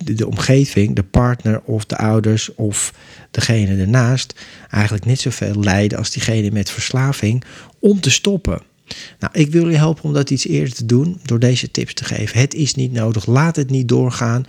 de 0.05 0.27
omgeving, 0.27 0.97
de 0.97 1.03
partner 1.03 1.61
of 1.63 1.85
de 1.85 1.97
ouders 1.97 2.55
of 2.55 2.95
degene 3.31 3.81
ernaast 3.81 4.35
eigenlijk 4.71 5.05
niet 5.05 5.21
zoveel 5.21 5.55
lijden 5.55 5.99
als 5.99 6.11
diegene 6.11 6.51
met 6.51 6.71
verslaving 6.71 7.45
om 7.79 8.01
te 8.01 8.11
stoppen. 8.11 8.70
Nou, 9.19 9.33
ik 9.33 9.51
wil 9.51 9.69
je 9.69 9.77
helpen 9.77 10.05
om 10.05 10.13
dat 10.13 10.31
iets 10.31 10.47
eerder 10.47 10.75
te 10.75 10.87
doen 10.87 11.21
door 11.25 11.39
deze 11.39 11.71
tips 11.71 11.95
te 11.95 12.05
geven. 12.05 12.41
Het 12.41 12.55
is 12.55 12.75
niet 12.75 12.93
nodig, 12.93 13.27
laat 13.27 13.57
het 13.57 13.71
niet 13.71 13.89
doorgaan. 13.89 14.45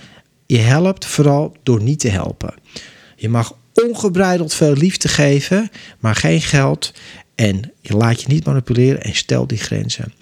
Je 0.46 0.58
helpt 0.58 1.06
vooral 1.06 1.56
door 1.64 1.82
niet 1.82 2.00
te 2.00 2.10
helpen. 2.10 2.54
Je 3.16 3.30
mag 3.30 3.56
ongebreideld 3.74 4.54
veel 4.54 4.74
liefde 4.74 5.08
geven, 5.08 5.70
maar 6.00 6.16
geen 6.16 6.42
geld. 6.42 6.94
En 7.36 7.72
je 7.82 7.98
laat 7.98 8.22
je 8.22 8.28
niet 8.28 8.46
manipuleren 8.46 9.02
en 9.02 9.16
stel 9.16 9.48
die 9.48 9.58
grenzen. 9.58 10.14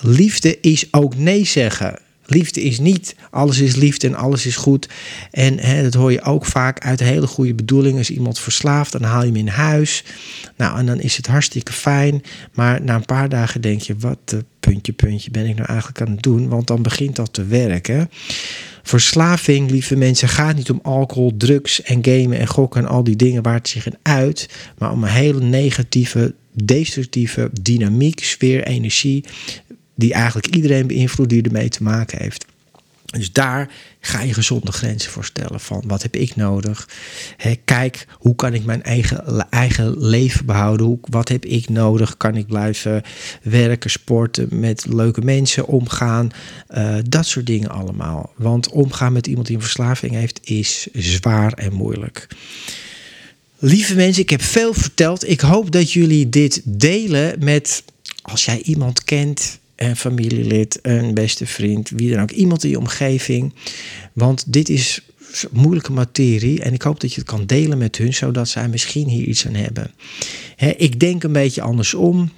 liefde 0.00 0.60
is 0.60 0.86
ook 0.90 1.16
nee 1.16 1.44
zeggen. 1.44 1.98
Liefde 2.30 2.62
is 2.62 2.78
niet 2.78 3.16
alles 3.30 3.58
is 3.58 3.76
liefde 3.76 4.06
en 4.06 4.14
alles 4.14 4.46
is 4.46 4.56
goed. 4.56 4.88
En 5.30 5.58
hè, 5.58 5.82
dat 5.82 5.94
hoor 5.94 6.12
je 6.12 6.22
ook 6.22 6.44
vaak 6.44 6.80
uit 6.80 7.00
hele 7.00 7.26
goede 7.26 7.54
bedoelingen. 7.54 7.98
Als 7.98 8.10
iemand 8.10 8.38
verslaafd, 8.38 8.92
dan 8.92 9.02
haal 9.02 9.20
je 9.20 9.26
hem 9.26 9.36
in 9.36 9.48
huis. 9.48 10.04
Nou, 10.56 10.78
en 10.78 10.86
dan 10.86 11.00
is 11.00 11.16
het 11.16 11.26
hartstikke 11.26 11.72
fijn. 11.72 12.22
Maar 12.52 12.82
na 12.82 12.94
een 12.94 13.04
paar 13.04 13.28
dagen 13.28 13.60
denk 13.60 13.80
je, 13.80 13.96
wat 13.98 14.18
de 14.24 14.44
puntje, 14.60 14.92
puntje 14.92 15.30
ben 15.30 15.46
ik 15.46 15.54
nou 15.54 15.68
eigenlijk 15.68 16.00
aan 16.00 16.10
het 16.10 16.22
doen? 16.22 16.48
Want 16.48 16.66
dan 16.66 16.82
begint 16.82 17.16
dat 17.16 17.32
te 17.32 17.44
werken. 17.44 18.10
Verslaving, 18.82 19.70
lieve 19.70 19.96
mensen, 19.96 20.28
gaat 20.28 20.56
niet 20.56 20.70
om 20.70 20.80
alcohol, 20.82 21.32
drugs 21.36 21.82
en 21.82 22.04
gamen 22.04 22.38
en 22.38 22.46
gokken 22.46 22.80
en 22.80 22.88
al 22.88 23.04
die 23.04 23.16
dingen 23.16 23.42
waar 23.42 23.54
het 23.54 23.68
zich 23.68 23.86
in 23.86 23.98
uit. 24.02 24.48
Maar 24.78 24.92
om 24.92 25.02
een 25.02 25.10
hele 25.10 25.40
negatieve, 25.40 26.34
destructieve 26.52 27.50
dynamiek, 27.60 28.24
sfeer, 28.24 28.64
energie 28.64 29.24
die 30.00 30.12
eigenlijk 30.12 30.54
iedereen 30.54 30.86
beïnvloedt 30.86 31.30
die 31.30 31.42
ermee 31.42 31.68
te 31.68 31.82
maken 31.82 32.18
heeft. 32.18 32.44
Dus 33.10 33.32
daar 33.32 33.70
ga 34.00 34.20
je 34.20 34.34
gezonde 34.34 34.72
grenzen 34.72 35.10
voor 35.10 35.24
stellen. 35.24 35.60
Van 35.60 35.82
wat 35.86 36.02
heb 36.02 36.16
ik 36.16 36.36
nodig? 36.36 36.88
kijk, 37.64 38.06
hoe 38.12 38.34
kan 38.34 38.54
ik 38.54 38.64
mijn 38.64 38.82
eigen, 38.82 39.46
eigen 39.50 39.98
leven 40.06 40.46
behouden? 40.46 40.86
Hoe, 40.86 40.98
wat 41.02 41.28
heb 41.28 41.44
ik 41.44 41.68
nodig? 41.68 42.16
Kan 42.16 42.36
ik 42.36 42.46
blijven 42.46 43.02
werken, 43.42 43.90
sporten, 43.90 44.48
met 44.50 44.86
leuke 44.88 45.20
mensen 45.20 45.66
omgaan? 45.66 46.30
Uh, 46.74 46.96
dat 47.08 47.26
soort 47.26 47.46
dingen 47.46 47.70
allemaal. 47.70 48.32
Want 48.36 48.68
omgaan 48.68 49.12
met 49.12 49.26
iemand 49.26 49.46
die 49.46 49.56
een 49.56 49.62
verslaving 49.62 50.12
heeft 50.12 50.40
is 50.44 50.86
zwaar 50.92 51.52
en 51.52 51.72
moeilijk. 51.72 52.26
Lieve 53.58 53.94
mensen, 53.94 54.22
ik 54.22 54.30
heb 54.30 54.42
veel 54.42 54.74
verteld. 54.74 55.28
Ik 55.28 55.40
hoop 55.40 55.70
dat 55.70 55.92
jullie 55.92 56.28
dit 56.28 56.60
delen 56.64 57.44
met 57.44 57.82
als 58.22 58.44
jij 58.44 58.62
iemand 58.62 59.04
kent 59.04 59.58
een 59.80 59.96
familielid, 59.96 60.78
een 60.82 61.14
beste 61.14 61.46
vriend, 61.46 61.90
wie 61.90 62.10
dan 62.10 62.22
ook, 62.22 62.30
iemand 62.30 62.64
in 62.64 62.70
je 62.70 62.78
omgeving. 62.78 63.54
Want 64.12 64.52
dit 64.52 64.68
is 64.68 65.00
moeilijke 65.50 65.92
materie 65.92 66.60
en 66.62 66.72
ik 66.72 66.82
hoop 66.82 67.00
dat 67.00 67.12
je 67.12 67.20
het 67.20 67.30
kan 67.30 67.46
delen 67.46 67.78
met 67.78 67.96
hun, 67.96 68.14
zodat 68.14 68.48
zij 68.48 68.68
misschien 68.68 69.08
hier 69.08 69.24
iets 69.24 69.46
aan 69.46 69.54
hebben. 69.54 69.90
ik 70.76 71.00
denk 71.00 71.22
een 71.22 71.32
beetje 71.32 71.62
andersom. 71.62 72.30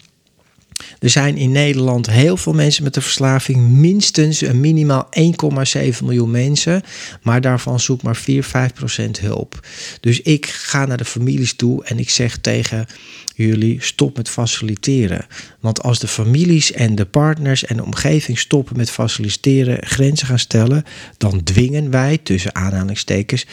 Er 0.99 1.11
zijn 1.11 1.37
in 1.37 1.53
Nederland 1.53 2.11
heel 2.11 2.37
veel 2.37 2.53
mensen 2.53 2.85
met 2.85 2.97
een 2.97 3.03
verslaving, 3.03 3.69
minstens 3.69 4.41
een 4.41 4.61
minimaal 4.61 5.09
1,7 5.19 6.05
miljoen 6.05 6.31
mensen, 6.31 6.83
maar 7.23 7.41
daarvan 7.41 7.81
zoekt 7.81 8.03
maar 8.03 8.17
4, 8.17 8.45
5 8.45 8.73
procent 8.73 9.21
hulp. 9.21 9.67
Dus 10.01 10.21
ik 10.21 10.47
ga 10.47 10.87
naar 10.87 10.97
de 10.97 11.05
families 11.05 11.55
toe 11.55 11.85
en 11.85 11.99
ik 11.99 12.11
zeg 12.11 12.37
tegen 12.37 12.87
jullie 13.35 13.83
stop 13.83 14.17
met 14.17 14.29
faciliteren. 14.29 15.27
Want 15.61 15.83
als 15.83 15.99
de 15.99 16.09
families 16.09 16.73
en 16.73 16.95
de 16.95 17.07
partners 17.07 17.65
en 17.65 17.77
de 17.77 17.85
omgeving 17.85 18.39
stoppen 18.39 18.77
met 18.77 18.91
faciliteren, 18.91 19.87
grenzen 19.87 20.27
gaan 20.27 20.39
stellen, 20.39 20.85
dan 21.17 21.43
dwingen 21.43 21.91
wij, 21.91 22.19
tussen 22.19 22.55
aanhalingstekens, 22.55 23.47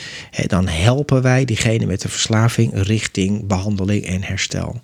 dan 0.47 0.67
helpen 0.67 1.21
wij 1.21 1.45
diegene 1.45 1.85
met 1.85 2.01
de 2.01 2.09
verslaving 2.09 2.71
richting 2.73 3.47
behandeling 3.47 4.05
en 4.05 4.23
herstel. 4.23 4.81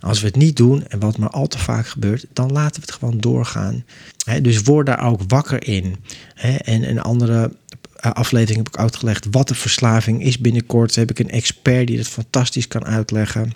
Als 0.00 0.20
we 0.20 0.26
het 0.26 0.36
niet 0.36 0.56
doen, 0.56 0.86
en 0.88 1.00
wat 1.00 1.18
maar 1.18 1.30
al 1.30 1.46
te 1.46 1.58
vaak 1.58 1.86
gebeurt, 1.86 2.26
dan 2.32 2.52
laten 2.52 2.80
we 2.80 2.86
het 2.86 2.98
gewoon 2.98 3.18
doorgaan. 3.18 3.84
Dus 4.42 4.62
word 4.62 4.86
daar 4.86 5.06
ook 5.06 5.20
wakker 5.26 5.66
in. 5.66 5.96
En 6.64 6.88
een 6.88 7.00
andere 7.00 7.52
eh, 8.02 8.10
aflevering 8.12 8.56
heb 8.56 8.68
ik 8.68 8.80
uitgelegd 8.80 9.26
wat 9.30 9.48
de 9.48 9.54
verslaving 9.54 10.22
is. 10.22 10.38
Binnenkort 10.38 10.94
heb 10.94 11.10
ik 11.10 11.18
een 11.18 11.30
expert 11.30 11.86
die 11.86 11.98
het 11.98 12.08
fantastisch 12.08 12.68
kan 12.68 12.84
uitleggen. 12.84 13.52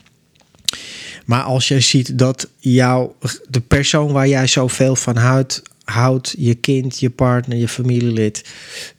Maar 1.24 1.42
als 1.42 1.68
je 1.68 1.80
ziet 1.80 2.18
dat 2.18 2.48
jou, 2.58 3.10
de 3.48 3.60
persoon 3.60 4.12
waar 4.12 4.28
jij 4.28 4.46
zoveel 4.46 4.96
van 4.96 5.16
houdt, 5.16 5.62
houdt, 5.84 6.34
je 6.38 6.54
kind, 6.54 6.98
je 6.98 7.10
partner, 7.10 7.58
je 7.58 7.68
familielid, 7.68 8.44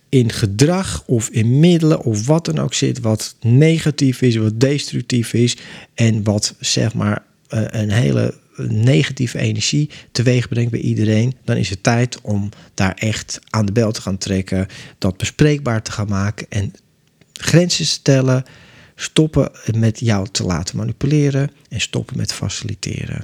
in 0.10 0.32
gedrag 0.32 1.04
of 1.06 1.30
in 1.30 1.60
middelen 1.60 2.02
of 2.02 2.26
wat 2.26 2.46
dan 2.46 2.60
ook 2.60 2.74
zit, 2.74 3.00
wat 3.00 3.36
negatief 3.42 4.22
is, 4.22 4.36
wat 4.36 4.60
destructief 4.60 5.34
is 5.34 5.58
en 5.94 6.24
wat 6.24 6.56
zeg 6.60 6.94
maar 6.94 7.24
eh, 7.48 7.62
een 7.68 7.92
hele 7.92 8.34
negatieve 8.68 9.40
energie 9.40 9.90
teweeg 10.12 10.48
brengt 10.48 10.72
bij 10.72 10.80
iedereen, 10.80 11.34
dan 11.44 11.58
is 11.58 11.70
het 11.70 11.84
tijd 11.84 12.22
om 12.22 12.50
daar 12.74 12.94
echt 12.94 13.40
aan 13.50 13.66
de 13.66 13.72
bel 13.72 13.92
te 13.92 14.02
gaan 14.02 14.18
trekken, 14.18 14.68
dat 14.98 15.18
bespreekbaar 15.18 15.82
te 15.82 15.92
gaan 15.92 16.10
maken 16.10 16.46
en 16.50 16.74
grenzen 17.34 17.86
te 17.86 17.92
stellen, 17.92 18.44
stoppen 18.96 19.52
met 19.76 20.00
jou 20.00 20.28
te 20.32 20.44
laten 20.44 20.78
manipuleren 20.78 21.52
en 21.70 21.82
stoppen 21.82 22.18
met 22.18 22.34
faciliteren. 22.34 23.24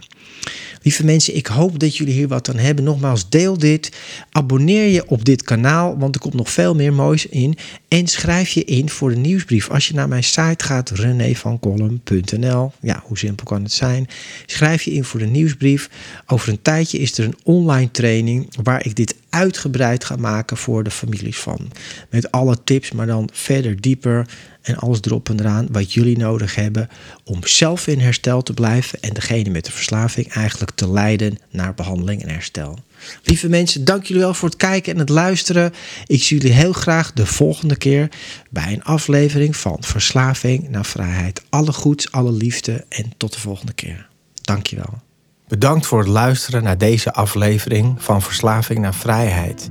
Lieve 0.82 1.06
mensen, 1.06 1.36
ik 1.36 1.47
hoop 1.47 1.79
dat 1.79 1.97
jullie 1.97 2.13
hier 2.13 2.27
wat 2.27 2.49
aan 2.49 2.58
hebben. 2.58 2.84
Nogmaals, 2.84 3.29
deel 3.29 3.58
dit. 3.58 3.91
Abonneer 4.32 4.88
je 4.88 5.08
op 5.08 5.25
dit 5.25 5.43
kanaal, 5.43 5.97
want 5.97 6.15
er 6.15 6.21
komt 6.21 6.34
nog 6.34 6.49
veel 6.49 6.75
meer 6.75 6.93
moois 6.93 7.25
in. 7.25 7.58
En 7.88 8.08
schrijf 8.08 8.49
je 8.49 8.63
in 8.63 8.89
voor 8.89 9.10
de 9.10 9.15
nieuwsbrief. 9.15 9.69
Als 9.69 9.88
je 9.88 9.93
naar 9.93 10.08
mijn 10.08 10.23
site 10.23 10.65
gaat, 10.65 10.89
renévancolum.nl. 10.89 12.71
Ja, 12.82 13.03
hoe 13.06 13.17
simpel 13.17 13.45
kan 13.45 13.63
het 13.63 13.71
zijn? 13.71 14.08
Schrijf 14.45 14.82
je 14.82 14.91
in 14.91 15.03
voor 15.03 15.19
de 15.19 15.25
nieuwsbrief. 15.25 15.89
Over 16.27 16.49
een 16.49 16.62
tijdje 16.62 16.97
is 16.97 17.17
er 17.17 17.25
een 17.25 17.38
online 17.43 17.91
training 17.91 18.56
waar 18.63 18.86
ik 18.86 18.95
dit 18.95 19.15
uitgebreid 19.29 20.03
ga 20.03 20.15
maken 20.15 20.58
voor 20.58 20.84
de 20.84 20.91
families 20.91 21.38
van. 21.38 21.71
Met 22.10 22.32
alle 22.32 22.63
tips, 22.63 22.91
maar 22.91 23.08
dan 23.08 23.29
verder 23.34 23.82
dieper 23.82 24.27
en 24.62 24.75
alles 24.75 24.99
erop 25.01 25.29
en 25.29 25.39
eraan 25.39 25.67
wat 25.71 25.93
jullie 25.93 26.17
nodig 26.17 26.56
hebben 26.56 26.89
om 27.23 27.39
zelf 27.45 27.88
in 27.88 27.99
te 28.41 28.53
blijven 28.53 29.01
en 29.01 29.13
degene 29.13 29.49
met 29.49 29.65
de 29.65 29.71
verslaving 29.71 30.33
eigenlijk 30.33 30.71
te 30.71 30.91
leiden 30.91 31.37
naar 31.49 31.73
behandeling 31.73 32.23
en 32.23 32.29
herstel. 32.29 32.79
Lieve 33.23 33.49
mensen, 33.49 33.85
dank 33.85 34.03
jullie 34.03 34.23
wel 34.23 34.33
voor 34.33 34.49
het 34.49 34.57
kijken 34.57 34.93
en 34.93 34.99
het 34.99 35.09
luisteren. 35.09 35.73
Ik 36.05 36.23
zie 36.23 36.37
jullie 36.37 36.55
heel 36.55 36.73
graag 36.73 37.13
de 37.13 37.25
volgende 37.25 37.75
keer 37.75 38.09
bij 38.49 38.73
een 38.73 38.83
aflevering 38.83 39.55
van 39.55 39.77
Verslaving 39.79 40.69
naar 40.69 40.85
Vrijheid. 40.85 41.43
Alle 41.49 41.73
goeds, 41.73 42.11
alle 42.11 42.31
liefde 42.31 42.85
en 42.89 43.13
tot 43.17 43.33
de 43.33 43.39
volgende 43.39 43.73
keer. 43.73 44.07
Dankjewel. 44.41 45.01
Bedankt 45.47 45.85
voor 45.85 45.99
het 45.99 46.07
luisteren 46.07 46.63
naar 46.63 46.77
deze 46.77 47.13
aflevering 47.13 48.03
van 48.03 48.21
Verslaving 48.21 48.79
naar 48.79 48.93
Vrijheid. 48.93 49.69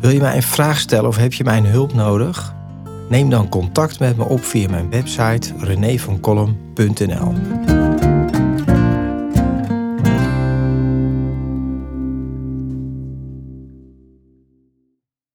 Wil 0.00 0.10
je 0.10 0.20
mij 0.20 0.36
een 0.36 0.42
vraag 0.42 0.78
stellen 0.78 1.08
of 1.08 1.16
heb 1.16 1.32
je 1.32 1.44
mijn 1.44 1.66
hulp 1.66 1.94
nodig? 1.94 2.54
Neem 3.08 3.30
dan 3.30 3.48
contact 3.48 3.98
met 3.98 4.16
me 4.16 4.24
op 4.24 4.44
via 4.44 4.68
mijn 4.68 4.90
website 4.90 5.52
renévancolum.nl. 5.58 7.83